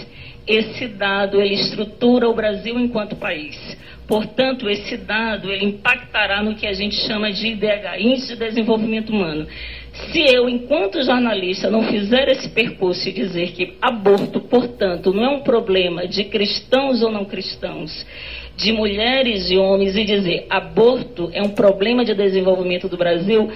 [0.47, 3.57] Esse dado, ele estrutura o Brasil enquanto país.
[4.07, 9.11] Portanto, esse dado, ele impactará no que a gente chama de IDH, Índice de Desenvolvimento
[9.11, 9.47] Humano.
[9.95, 15.29] Se eu, enquanto jornalista, não fizer esse percurso e dizer que aborto, portanto, não é
[15.29, 18.05] um problema de cristãos ou não cristãos,
[18.57, 23.49] de mulheres e homens, e dizer aborto é um problema de desenvolvimento do Brasil,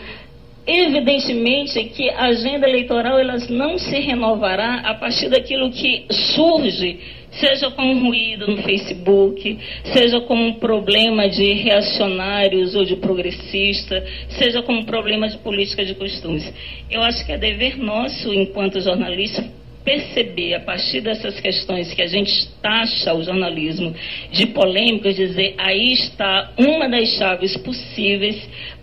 [0.64, 7.00] evidentemente que a agenda eleitoral ela não se renovará a partir daquilo que surge
[7.32, 14.04] seja com um ruído no Facebook, seja como um problema de reacionários ou de progressista,
[14.30, 16.52] seja como um problema de política de costumes.
[16.90, 19.44] Eu acho que é dever nosso, enquanto jornalista,
[19.84, 23.94] perceber a partir dessas questões que a gente taxa o jornalismo
[24.30, 28.36] de polêmicas, dizer aí está uma das chaves possíveis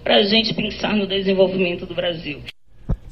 [0.04, 2.42] para a gente pensar no desenvolvimento do Brasil.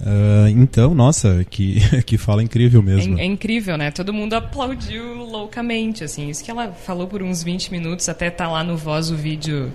[0.04, 3.18] Uh, então, nossa, que, que fala incrível mesmo.
[3.18, 3.90] É, é, incrível, né?
[3.90, 6.30] Todo mundo aplaudiu loucamente, assim.
[6.30, 9.72] Isso que ela falou por uns 20 minutos, até tá lá no Voz o vídeo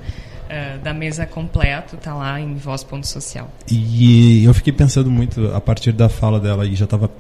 [0.49, 3.51] uh, da mesa completo, tá lá em voz.social.
[3.71, 7.11] E eu fiquei pensando muito, a partir da fala dela, e já estava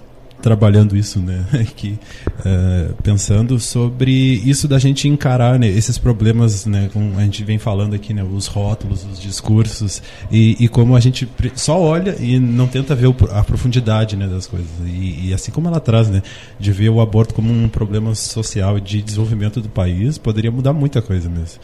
[0.40, 1.44] trabalhando isso, né?
[1.76, 1.98] que,
[2.40, 6.88] uh, pensando sobre isso da gente encarar né, esses problemas, né?
[6.92, 8.22] Como a gente vem falando aqui, né?
[8.22, 13.14] Os rótulos, os discursos e, e como a gente só olha e não tenta ver
[13.32, 14.26] a profundidade, né?
[14.26, 16.22] Das coisas e, e, assim como ela traz, né?
[16.58, 21.02] De ver o aborto como um problema social de desenvolvimento do país, poderia mudar muita
[21.02, 21.60] coisa mesmo.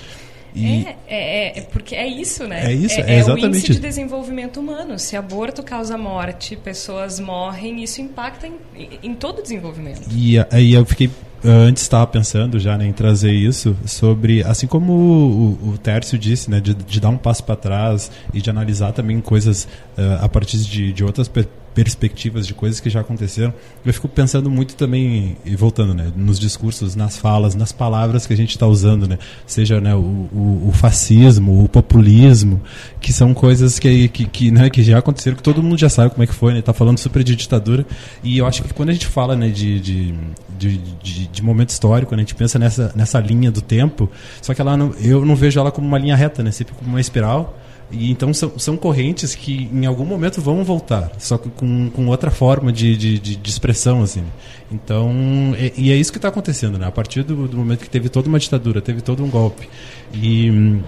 [0.54, 2.70] E é, é, é, porque é isso, né?
[2.70, 3.44] É isso, é, é exatamente.
[3.44, 4.98] o índice de desenvolvimento humano.
[4.98, 8.54] Se aborto causa morte, pessoas morrem, isso impacta em,
[9.02, 10.02] em todo o desenvolvimento.
[10.12, 11.10] E aí eu fiquei
[11.44, 16.50] antes estava pensando já né, em trazer isso sobre assim como o, o Tércio disse
[16.50, 19.64] né de, de dar um passo para trás e de analisar também coisas
[19.98, 21.28] uh, a partir de, de outras
[21.74, 23.52] perspectivas de coisas que já aconteceram.
[23.84, 28.32] Eu fico pensando muito também, e voltando, né, nos discursos, nas falas, nas palavras que
[28.32, 32.62] a gente está usando, né, seja né, o, o, o, fascismo, o populismo,
[33.00, 36.10] que são coisas que, que, que, né, que já aconteceram, que todo mundo já sabe
[36.10, 37.84] como é que foi, né, tá falando super de ditadura.
[38.22, 40.14] E eu acho que quando a gente fala né, de, de,
[40.56, 44.08] de, de, de momento histórico, né, a gente pensa nessa, nessa linha do tempo,
[44.40, 46.90] só que ela não, eu não vejo ela como uma linha reta, né, sempre como
[46.90, 47.58] uma espiral
[47.90, 52.06] e então são, são correntes que em algum momento vão voltar, só que com, com
[52.06, 54.24] outra forma de, de, de expressão, assim.
[54.70, 55.12] Então,
[55.58, 56.86] e, e é isso que está acontecendo, né?
[56.86, 59.68] A partir do, do, momento que teve toda uma ditadura, teve todo um golpe,
[60.12, 60.78] e,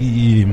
[0.00, 0.46] e,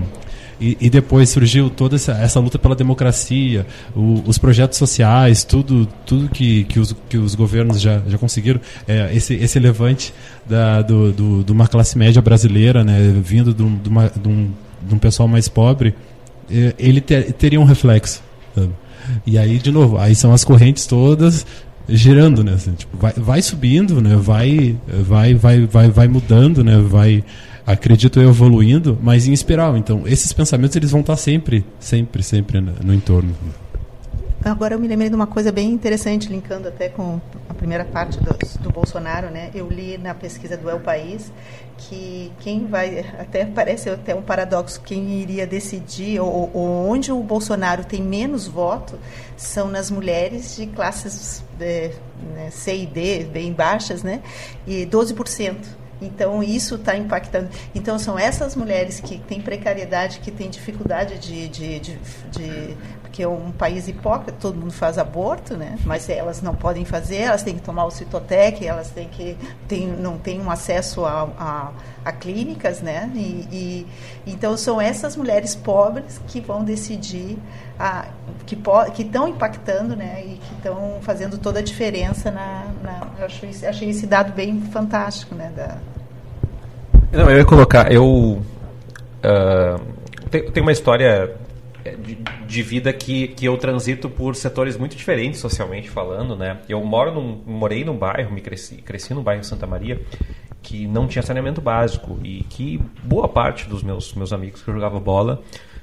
[0.60, 6.30] e depois surgiu toda essa, essa luta pela democracia, o, os projetos sociais, tudo, tudo
[6.30, 10.14] que, que, os, que os governos já, já conseguiram, é, esse, esse levante
[10.48, 13.14] da, do, do, de uma classe média brasileira, né?
[13.24, 14.52] Vindo de, uma, de um
[14.82, 15.94] de um pessoal mais pobre,
[16.50, 18.22] é, ele ter, teria um reflexo.
[18.56, 18.72] Sabe?
[19.26, 21.46] E aí, de novo, aí são as correntes todas
[21.88, 22.54] girando, né?
[22.54, 24.16] Assim, tipo, vai, vai subindo, né?
[24.16, 26.78] Vai, vai, vai, vai, vai mudando, né?
[26.78, 27.24] Vai,
[27.66, 29.78] acredito eu, evoluindo, mas em espiral.
[29.78, 33.34] Então, esses pensamentos eles vão estar sempre, sempre, sempre no, no entorno.
[34.44, 37.20] Agora eu me lembrei de uma coisa bem interessante, linkando até com
[37.50, 39.52] a primeira parte do, do Bolsonaro, né?
[39.54, 41.30] Eu li na pesquisa do El País
[41.78, 47.22] que quem vai, até parece até um paradoxo, quem iria decidir, ou, ou onde o
[47.22, 48.98] Bolsonaro tem menos voto,
[49.36, 51.92] são nas mulheres de classes é,
[52.36, 54.22] né, C e D, bem baixas, né?
[54.66, 55.56] E 12%.
[56.02, 57.50] Então, isso está impactando.
[57.76, 61.98] Então, são essas mulheres que têm precariedade, que têm dificuldade de, de, de,
[62.32, 62.78] de
[63.10, 65.78] porque é um país hipócrita, todo mundo faz aborto, né?
[65.84, 69.36] Mas elas não podem fazer, elas têm que tomar o citotec, elas têm que
[69.68, 71.72] tem, não têm um acesso a, a,
[72.06, 73.12] a clínicas, né?
[73.16, 73.88] E, e,
[74.28, 77.40] então são essas mulheres pobres que vão decidir
[77.80, 78.06] a,
[78.46, 78.56] que
[79.02, 80.22] estão impactando, né?
[80.24, 84.62] E que estão fazendo toda a diferença na, na eu achei, achei esse dado bem
[84.72, 85.52] fantástico, né?
[85.56, 85.78] Da...
[87.12, 89.82] Não, eu ia colocar, eu uh,
[90.30, 91.36] tem, tem uma história
[91.98, 92.16] de,
[92.48, 96.60] de, vida que, que eu transito por setores muito diferentes socialmente falando, né?
[96.68, 100.02] Eu moro num, morei num bairro, me cresci, cresci no bairro Santa Maria,
[100.62, 104.74] que não tinha saneamento básico e que boa parte dos meus meus amigos que eu
[104.74, 105.42] jogava bola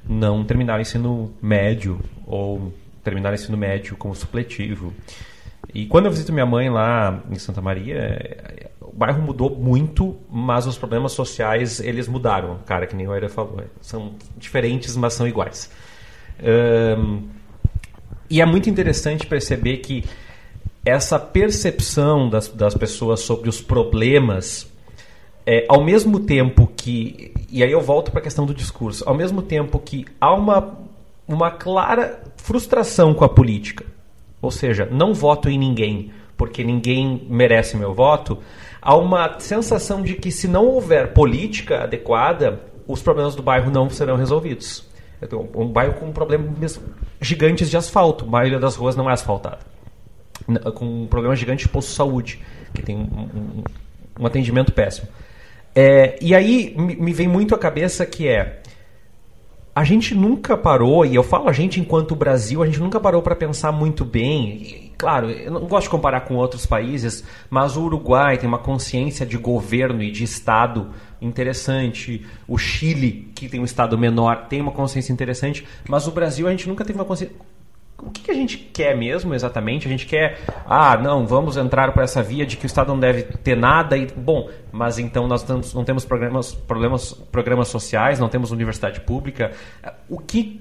[0.08, 2.72] não terminaram ensino médio ou
[3.02, 4.92] terminaram ensino médio como supletivo.
[5.74, 10.66] E quando eu visito minha mãe lá em Santa Maria, o bairro mudou muito, mas
[10.66, 13.62] os problemas sociais eles mudaram, cara, que nem o Aira falou.
[13.80, 15.70] São diferentes, mas são iguais.
[16.42, 17.22] Um,
[18.28, 20.04] e é muito interessante perceber que
[20.84, 24.70] essa percepção das, das pessoas sobre os problemas,
[25.44, 27.32] é, ao mesmo tempo que.
[27.50, 29.02] E aí eu volto para a questão do discurso.
[29.08, 30.78] Ao mesmo tempo que há uma,
[31.26, 33.84] uma clara frustração com a política,
[34.40, 38.38] ou seja, não voto em ninguém porque ninguém merece meu voto,
[38.80, 43.88] há uma sensação de que se não houver política adequada, os problemas do bairro não
[43.88, 44.86] serão resolvidos.
[45.34, 46.80] Um bairro com problemas
[47.20, 48.24] gigantes de asfalto.
[48.24, 49.58] A maioria das ruas não é asfaltada.
[50.74, 52.40] Com um problema gigante de posto de saúde,
[52.74, 53.64] que tem um, um,
[54.20, 55.08] um atendimento péssimo.
[55.74, 58.60] É, e aí me vem muito à cabeça que é
[59.76, 63.20] a gente nunca parou, e eu falo a gente enquanto Brasil, a gente nunca parou
[63.20, 64.48] para pensar muito bem.
[64.48, 68.58] E, claro, eu não gosto de comparar com outros países, mas o Uruguai tem uma
[68.58, 70.88] consciência de governo e de Estado
[71.20, 72.24] interessante.
[72.48, 76.50] O Chile, que tem um Estado menor, tem uma consciência interessante, mas o Brasil a
[76.52, 77.36] gente nunca teve uma consciência
[77.98, 79.86] o que, que, a gente quer mesmo exatamente?
[79.86, 83.00] A gente quer, ah, não, vamos entrar por essa via de que o Estado não
[83.00, 88.28] deve ter nada e bom, mas então nós não temos programas, problemas, programas sociais, não
[88.28, 89.52] temos universidade pública.
[90.10, 90.60] O que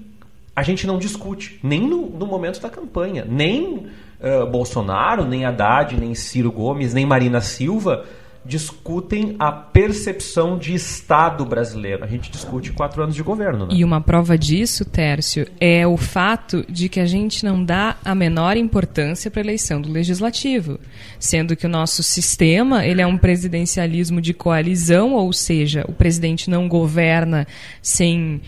[0.54, 3.86] a gente não discute, nem no, no momento da campanha, nem
[4.18, 8.06] uh, Bolsonaro, nem Haddad, nem Ciro Gomes, nem Marina Silva
[8.46, 12.04] discutem a percepção de Estado brasileiro.
[12.04, 13.66] A gente discute quatro anos de governo.
[13.66, 13.74] Né?
[13.74, 18.14] E uma prova disso, Tércio, é o fato de que a gente não dá a
[18.14, 20.78] menor importância para a eleição do legislativo,
[21.18, 26.48] sendo que o nosso sistema ele é um presidencialismo de coalizão, ou seja, o presidente
[26.48, 27.46] não governa
[27.82, 28.40] sem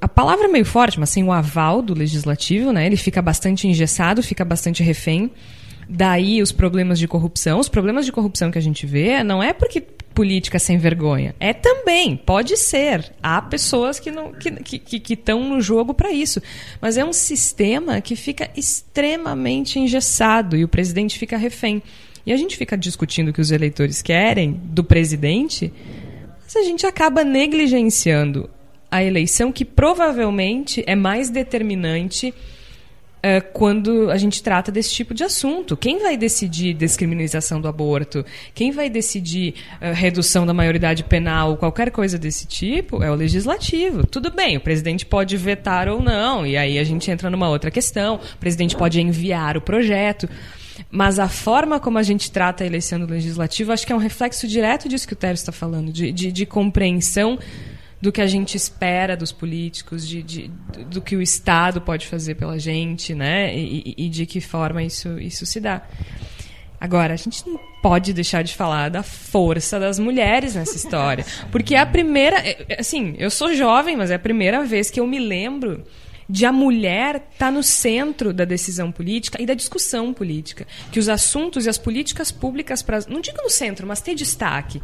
[0.00, 2.86] a palavra é meio forte, mas sem o aval do legislativo, né?
[2.86, 5.30] Ele fica bastante engessado, fica bastante refém.
[5.92, 7.58] Daí os problemas de corrupção.
[7.58, 9.80] Os problemas de corrupção que a gente vê não é porque
[10.14, 11.34] política sem vergonha.
[11.40, 13.12] É também, pode ser.
[13.20, 16.40] Há pessoas que não que estão que, que, que no jogo para isso.
[16.80, 21.82] Mas é um sistema que fica extremamente engessado e o presidente fica refém.
[22.24, 25.72] E a gente fica discutindo o que os eleitores querem do presidente,
[26.44, 28.48] mas a gente acaba negligenciando
[28.88, 32.32] a eleição que provavelmente é mais determinante
[33.22, 35.76] é, quando a gente trata desse tipo de assunto.
[35.76, 38.24] Quem vai decidir descriminalização do aborto?
[38.54, 41.56] Quem vai decidir uh, redução da maioridade penal?
[41.56, 44.06] Qualquer coisa desse tipo é o legislativo.
[44.06, 47.70] Tudo bem, o presidente pode vetar ou não, e aí a gente entra numa outra
[47.70, 48.16] questão.
[48.16, 50.28] O presidente pode enviar o projeto.
[50.90, 53.98] Mas a forma como a gente trata a eleição do legislativo, acho que é um
[53.98, 57.38] reflexo direto disso que o Tércio está falando, de, de, de compreensão
[58.00, 60.50] do que a gente espera dos políticos, de, de,
[60.86, 63.54] do que o Estado pode fazer pela gente, né?
[63.54, 65.82] E, e, de que forma isso, isso se dá.
[66.80, 71.26] Agora, a gente não pode deixar de falar da força das mulheres nessa história.
[71.52, 72.38] Porque é a primeira.
[72.38, 75.84] É, é, assim, eu sou jovem, mas é a primeira vez que eu me lembro
[76.26, 80.66] de a mulher estar tá no centro da decisão política e da discussão política.
[80.90, 84.80] Que os assuntos e as políticas públicas, pra, não digo no centro, mas ter destaque.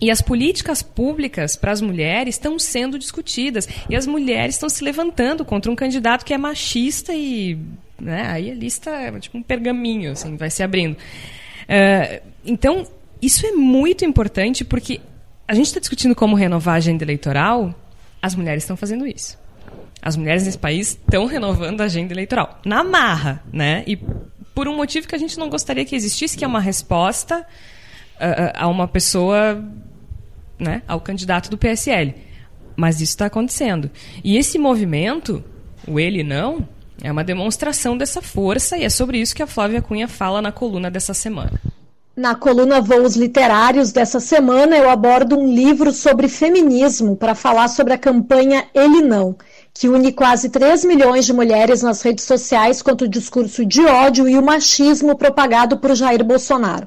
[0.00, 3.68] E as políticas públicas para as mulheres estão sendo discutidas.
[3.88, 7.58] E as mulheres estão se levantando contra um candidato que é machista e.
[8.00, 10.94] Né, aí a lista é tipo um pergaminho, assim, vai se abrindo.
[10.94, 12.86] Uh, então,
[13.22, 15.00] isso é muito importante porque
[15.46, 17.74] a gente está discutindo como renovar a agenda eleitoral,
[18.20, 19.38] as mulheres estão fazendo isso.
[20.02, 22.60] As mulheres nesse país estão renovando a agenda eleitoral.
[22.64, 23.84] Na marra, né?
[23.86, 23.98] E
[24.54, 27.46] por um motivo que a gente não gostaria que existisse, que é uma resposta
[28.54, 29.62] a uma pessoa,
[30.58, 30.82] né?
[30.86, 32.14] Ao candidato do PSL.
[32.76, 33.90] Mas isso está acontecendo.
[34.22, 35.44] E esse movimento,
[35.86, 36.66] o ele não,
[37.02, 40.52] é uma demonstração dessa força e é sobre isso que a Flávia Cunha fala na
[40.52, 41.60] coluna dessa semana.
[42.16, 47.92] Na coluna Voos Literários dessa semana, eu abordo um livro sobre feminismo para falar sobre
[47.92, 49.36] a campanha Ele Não,
[49.72, 54.28] que une quase 3 milhões de mulheres nas redes sociais contra o discurso de ódio
[54.28, 56.86] e o machismo propagado por Jair Bolsonaro.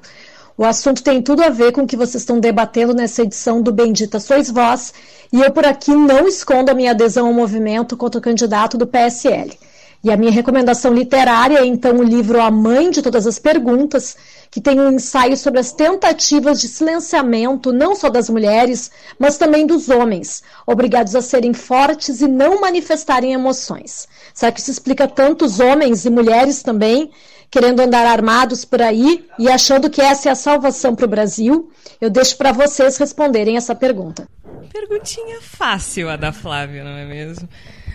[0.58, 3.72] O assunto tem tudo a ver com o que vocês estão debatendo nessa edição do
[3.72, 4.92] Bendita Sois Vós,
[5.32, 8.88] e eu por aqui não escondo a minha adesão ao movimento contra o candidato do
[8.88, 9.56] PSL.
[10.04, 14.18] E a minha recomendação literária é então o livro A Mãe de Todas as Perguntas,
[14.50, 18.90] que tem um ensaio sobre as tentativas de silenciamento não só das mulheres,
[19.20, 24.08] mas também dos homens, obrigados a serem fortes e não manifestarem emoções.
[24.34, 27.12] Será que isso explica tantos homens e mulheres também
[27.50, 31.72] querendo andar armados por aí e achando que essa é a salvação para o Brasil?
[32.00, 34.28] Eu deixo para vocês responderem essa pergunta.
[34.72, 37.48] Perguntinha fácil a da Flávia, não é mesmo?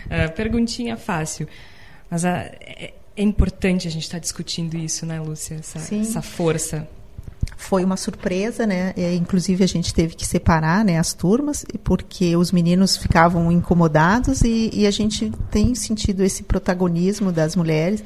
[0.05, 1.47] Uh, perguntinha fácil.
[2.09, 5.55] Mas a, é, é, importante a gente estar tá discutindo isso, né, Lúcia?
[5.55, 6.87] Essa, essa força
[7.57, 8.93] foi uma surpresa, né?
[8.97, 14.41] É, inclusive a gente teve que separar, né, as turmas porque os meninos ficavam incomodados
[14.41, 18.03] e, e, a gente tem sentido esse protagonismo das mulheres.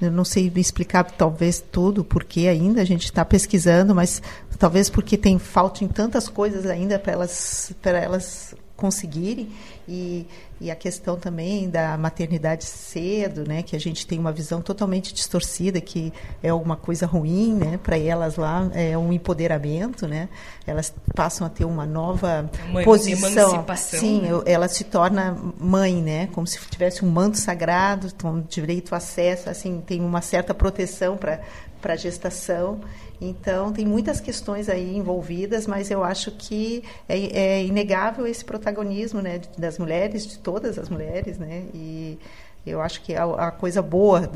[0.00, 4.22] Eu não sei explicar talvez tudo porque ainda a gente está pesquisando, mas
[4.58, 9.50] talvez porque tem falta em tantas coisas ainda para elas para elas conseguirem.
[9.86, 10.26] E
[10.60, 15.12] e a questão também da maternidade cedo, né, que a gente tem uma visão totalmente
[15.12, 20.28] distorcida que é alguma coisa ruim, né, para elas lá é um empoderamento, né,
[20.66, 24.28] elas passam a ter uma nova uma posição, sim, né?
[24.46, 29.48] ela se torna mãe, né, como se tivesse um manto sagrado, com direito a acesso,
[29.48, 31.40] assim, tem uma certa proteção para
[31.80, 32.80] para gestação.
[33.20, 39.20] Então, tem muitas questões aí envolvidas, mas eu acho que é, é inegável esse protagonismo
[39.20, 41.64] né, das mulheres, de todas as mulheres, né?
[41.72, 42.18] E
[42.66, 44.28] eu acho que a, a coisa boa,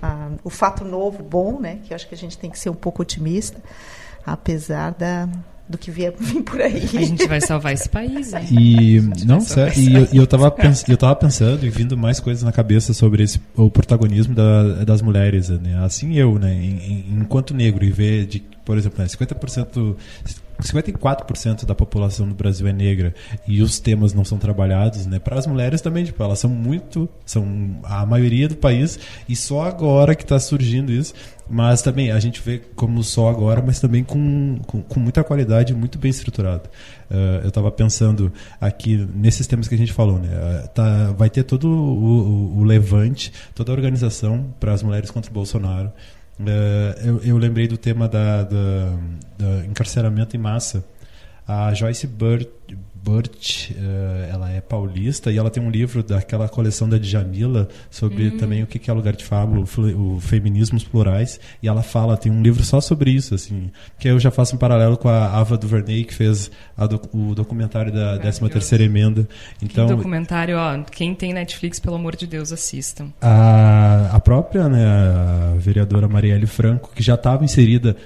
[0.00, 1.78] a, a, o fato novo, bom, né?
[1.84, 3.58] Que eu acho que a gente tem que ser um pouco otimista,
[4.24, 5.28] apesar da,
[5.66, 6.82] do que vier vir por aí.
[6.82, 8.34] A gente vai salvar esse país.
[8.34, 8.46] Hein?
[8.52, 12.42] E não, sério, e eu, eu, tava pens, eu tava pensando e vindo mais coisas
[12.42, 15.82] na cabeça sobre esse, o protagonismo da, das mulheres, né?
[15.82, 19.96] Assim eu, né, em, em, enquanto negro e ver de, por exemplo, né, 50%
[20.60, 23.14] 54% da população do Brasil é negra
[23.46, 25.18] e os temas não são trabalhados, né?
[25.18, 28.98] Para as mulheres também, tipo, elas são muito, são a maioria do país
[29.28, 31.14] e só agora que está surgindo isso.
[31.48, 35.72] Mas também a gente vê como só agora, mas também com, com, com muita qualidade,
[35.72, 36.68] muito bem estruturado.
[37.08, 40.28] Uh, eu estava pensando aqui nesses temas que a gente falou, né?
[40.28, 45.08] Uh, tá, vai ter todo o, o, o levante, toda a organização para as mulheres
[45.08, 45.92] contra o Bolsonaro.
[46.38, 48.98] Uh, eu, eu, lembrei do tema da, da,
[49.38, 50.84] da encarceramento em massa.
[51.48, 52.48] A Joyce Bird,
[53.06, 53.74] Burt, uh,
[54.28, 58.36] ela é paulista e ela tem um livro daquela coleção da Djamila sobre uhum.
[58.36, 62.32] também o que é lugar de fábula, o, o feminismos plurais, e ela fala, tem
[62.32, 65.56] um livro só sobre isso, assim, que eu já faço um paralelo com a Ava
[65.56, 66.50] DuVernay, que fez
[67.12, 69.28] o documentário da 13ª Emenda.
[69.62, 73.12] Então, que documentário, ó, quem tem Netflix, pelo amor de Deus, assistam.
[73.22, 77.96] A, a própria, né, a vereadora Marielle Franco, que já estava inserida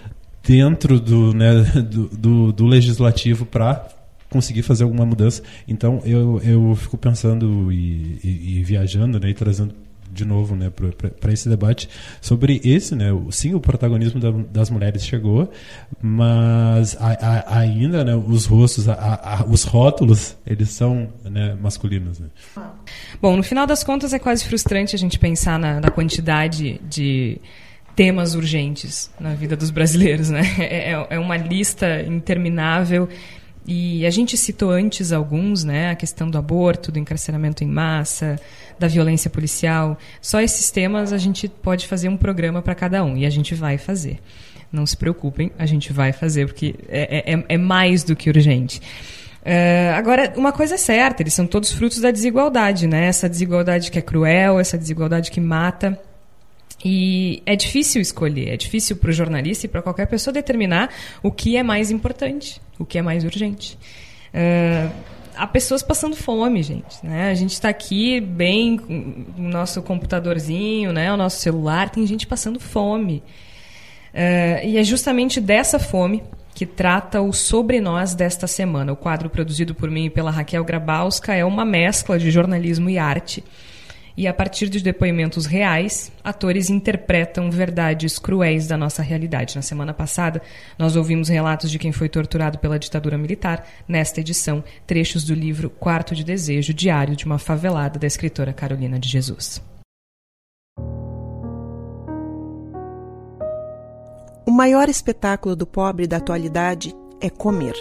[0.47, 1.55] dentro do, né,
[1.89, 4.00] do, do, do legislativo para
[4.31, 5.43] conseguir fazer alguma mudança.
[5.69, 9.75] Então eu, eu fico pensando e, e, e viajando né, e trazendo
[10.13, 10.71] de novo né,
[11.21, 11.89] para esse debate
[12.21, 15.51] sobre esse, né, sim, o protagonismo da, das mulheres chegou,
[16.03, 22.19] mas a, a, ainda né, os rostos, a, os rótulos, eles são né, masculinos.
[22.19, 22.27] Né.
[23.23, 27.41] Bom, no final das contas é quase frustrante a gente pensar na, na quantidade de
[27.95, 30.43] temas urgentes na vida dos brasileiros, né?
[30.59, 33.09] É, é, é uma lista interminável
[33.73, 35.93] e a gente citou antes alguns, né?
[35.93, 38.37] A questão do aborto, do encarceramento em massa,
[38.77, 39.97] da violência policial.
[40.21, 43.55] Só esses temas a gente pode fazer um programa para cada um e a gente
[43.55, 44.19] vai fazer.
[44.73, 48.81] Não se preocupem, a gente vai fazer porque é, é, é mais do que urgente.
[49.41, 53.07] Uh, agora, uma coisa é certa, eles são todos frutos da desigualdade, né?
[53.07, 55.97] Essa desigualdade que é cruel, essa desigualdade que mata.
[56.85, 60.91] E é difícil escolher, é difícil para o jornalista e para qualquer pessoa determinar
[61.23, 63.79] o que é mais importante, o que é mais urgente.
[64.33, 64.91] Uh,
[65.37, 67.05] há pessoas passando fome, gente.
[67.05, 67.31] Né?
[67.31, 71.13] A gente está aqui bem com o nosso computadorzinho, né?
[71.13, 73.23] o nosso celular, tem gente passando fome.
[74.15, 76.23] Uh, e é justamente dessa fome
[76.55, 78.93] que trata o Sobre Nós desta semana.
[78.93, 82.99] O quadro produzido por mim e pela Raquel Grabowska é uma mescla de jornalismo e
[82.99, 83.45] arte.
[84.17, 89.57] E a partir de depoimentos reais, atores interpretam verdades cruéis da nossa realidade.
[89.57, 90.43] Na semana passada,
[90.79, 93.67] nós ouvimos relatos de quem foi torturado pela ditadura militar.
[93.89, 98.99] Nesta edição, trechos do livro Quarto de Desejo, Diário de uma Favelada, da escritora Carolina
[98.99, 99.63] de Jesus.
[104.47, 107.75] O maior espetáculo do pobre da atualidade é comer.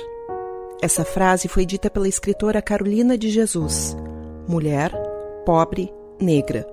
[0.81, 3.97] Essa frase foi dita pela escritora Carolina de Jesus,
[4.47, 4.93] mulher,
[5.45, 6.67] pobre, negra.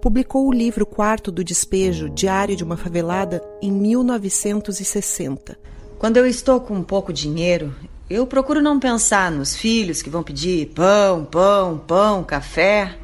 [0.00, 5.58] Publicou o livro Quarto do Despejo, Diário de uma Favelada, em 1960.
[5.98, 7.74] Quando eu estou com pouco dinheiro,
[8.10, 12.96] eu procuro não pensar nos filhos que vão pedir pão, pão, pão, café.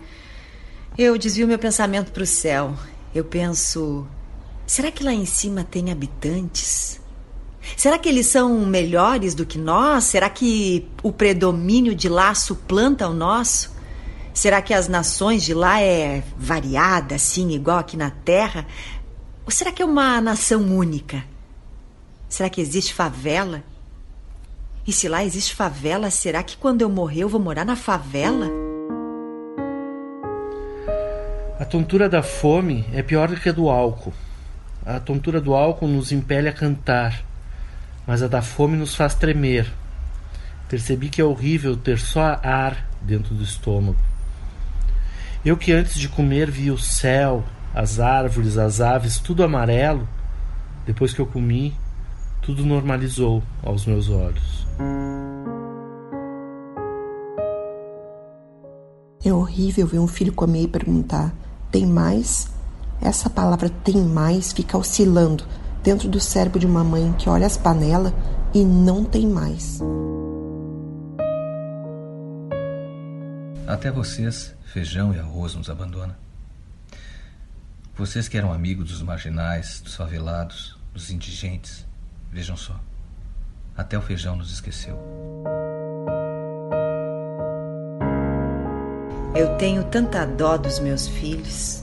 [0.97, 2.75] Eu desvio meu pensamento para o céu.
[3.15, 4.07] Eu penso,
[4.69, 7.01] Será que lá em cima tem habitantes?
[7.75, 10.05] Será que eles são melhores do que nós?
[10.05, 13.75] Será que o predomínio de lá suplanta o nosso?
[14.35, 18.67] Será que as nações de lá é variada, assim, igual aqui na Terra?
[19.45, 21.25] Ou será que é uma nação única?
[22.29, 23.63] Será que existe favela?
[24.87, 28.49] E se lá existe favela, será que quando eu morrer eu vou morar na favela?
[31.59, 34.13] A tontura da fome é pior do que a do álcool.
[34.87, 37.23] A tontura do álcool nos impele a cantar,
[38.07, 39.71] mas a da fome nos faz tremer.
[40.69, 43.99] Percebi que é horrível ter só ar dentro do estômago.
[45.49, 47.43] Eu que antes de comer vi o céu,
[47.75, 50.07] as árvores, as aves, tudo amarelo,
[50.85, 51.75] depois que eu comi,
[52.43, 54.67] tudo normalizou aos meus olhos.
[59.25, 61.35] É horrível ver um filho comer e perguntar:
[61.73, 62.51] tem mais?
[63.01, 65.45] Essa palavra tem mais fica oscilando
[65.83, 68.13] dentro do cérebro de uma mãe que olha as panelas
[68.53, 69.81] e não tem mais.
[73.67, 76.17] Até vocês, feijão e arroz nos abandona.
[77.97, 81.87] Vocês que eram amigos dos marginais, dos favelados, dos indigentes,
[82.31, 82.79] vejam só.
[83.77, 84.99] Até o feijão nos esqueceu.
[89.35, 91.83] Eu tenho tanta dó dos meus filhos.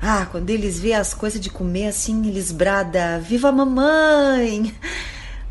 [0.00, 4.74] Ah, quando eles vêem as coisas de comer assim, eles brada: Viva a mamãe!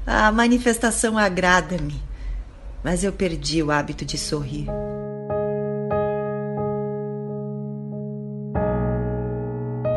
[0.05, 2.01] A manifestação agrada-me.
[2.83, 4.67] Mas eu perdi o hábito de sorrir.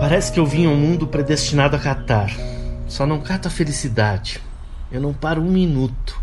[0.08, 2.30] Parece que eu vim ao mundo predestinado a catar.
[2.86, 4.40] Só não cato a felicidade.
[4.88, 6.16] Eu não paro um minuto.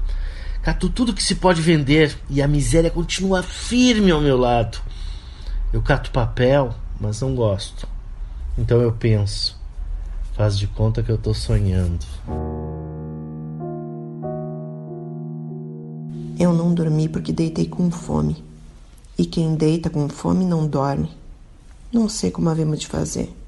[0.62, 4.78] Cato tudo que se pode vender e a miséria continua firme ao meu lado.
[5.74, 7.86] Eu cato papel, mas não gosto.
[8.58, 9.60] Então eu penso,
[10.32, 12.06] faz de conta que eu tô sonhando.
[16.40, 18.42] Eu não dormi porque deitei com fome.
[19.18, 21.12] E quem deita com fome não dorme.
[21.92, 23.43] Não sei como havemos de fazer.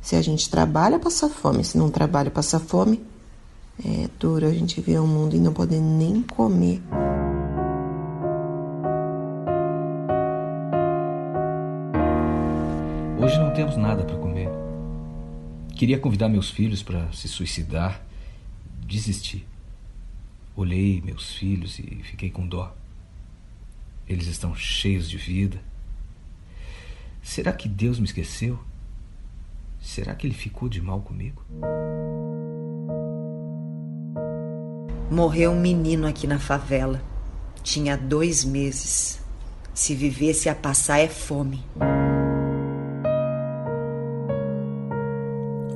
[0.00, 1.64] Se a gente trabalha, passa fome.
[1.64, 3.02] Se não trabalha, passa fome.
[3.84, 6.82] É duro a gente ver o mundo e não poder nem comer.
[13.20, 14.48] Hoje não temos nada para comer.
[15.76, 18.02] Queria convidar meus filhos para se suicidar.
[18.86, 19.46] Desisti.
[20.56, 22.74] Olhei meus filhos e fiquei com dó.
[24.08, 25.60] Eles estão cheios de vida.
[27.22, 28.58] Será que Deus me esqueceu?
[29.80, 31.42] Será que ele ficou de mal comigo?
[35.10, 37.00] Morreu um menino aqui na favela.
[37.62, 39.20] Tinha dois meses.
[39.72, 41.64] Se vivesse a passar é fome.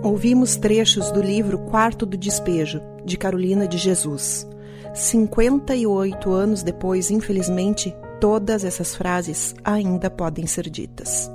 [0.02, 4.46] Ouvimos trechos do livro Quarto do Despejo, de Carolina de Jesus.
[4.94, 11.30] 58 anos depois, infelizmente, todas essas frases ainda podem ser ditas.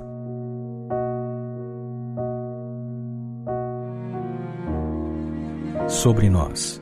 [6.08, 6.80] Sobre nós.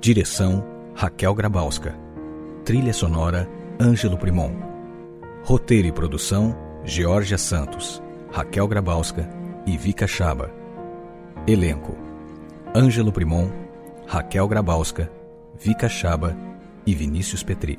[0.00, 1.96] Direção: Raquel Grabowska.
[2.64, 3.48] Trilha sonora:
[3.80, 4.50] Ângelo Primon.
[5.44, 6.52] Roteiro e produção:
[6.84, 8.02] Georgia Santos,
[8.32, 9.30] Raquel Grabowska
[9.64, 10.52] e Vika Chaba.
[11.46, 11.96] Elenco:
[12.74, 13.52] Ângelo Primon,
[14.08, 15.08] Raquel Grabowska,
[15.56, 16.36] Vika Chaba
[16.84, 17.78] e Vinícius Petri.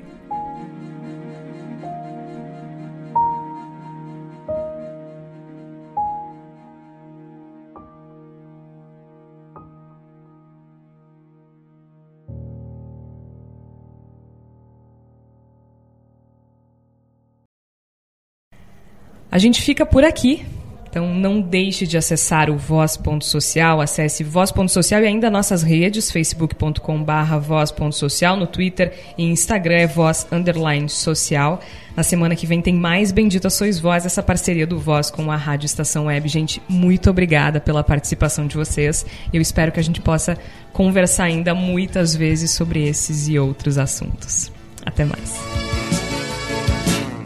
[19.32, 20.45] A gente fica por aqui
[20.89, 28.36] Então não deixe de acessar o voz.social, acesse voz.social e ainda nossas redes, facebook.com.br voz.social,
[28.36, 31.59] no Twitter e Instagram é voz underline social.
[31.95, 35.36] Na semana que vem tem mais Bendita Sois Voz, essa parceria do Voz com a
[35.36, 36.27] Rádio Estação Web.
[36.27, 39.05] Gente, muito obrigada pela participação de vocês.
[39.32, 40.38] Eu espero que a gente possa
[40.73, 44.51] conversar ainda muitas vezes sobre esses e outros assuntos.
[44.84, 45.88] Até mais.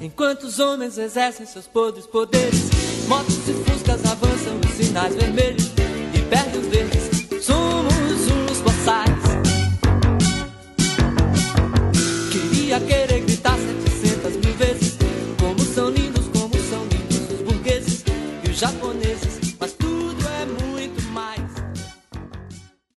[0.04, 2.70] Enquanto os homens exercem seus podres poderes,
[3.08, 5.72] motos e fuscas avançam os sinais vermelhos
[6.14, 6.83] e perdem os.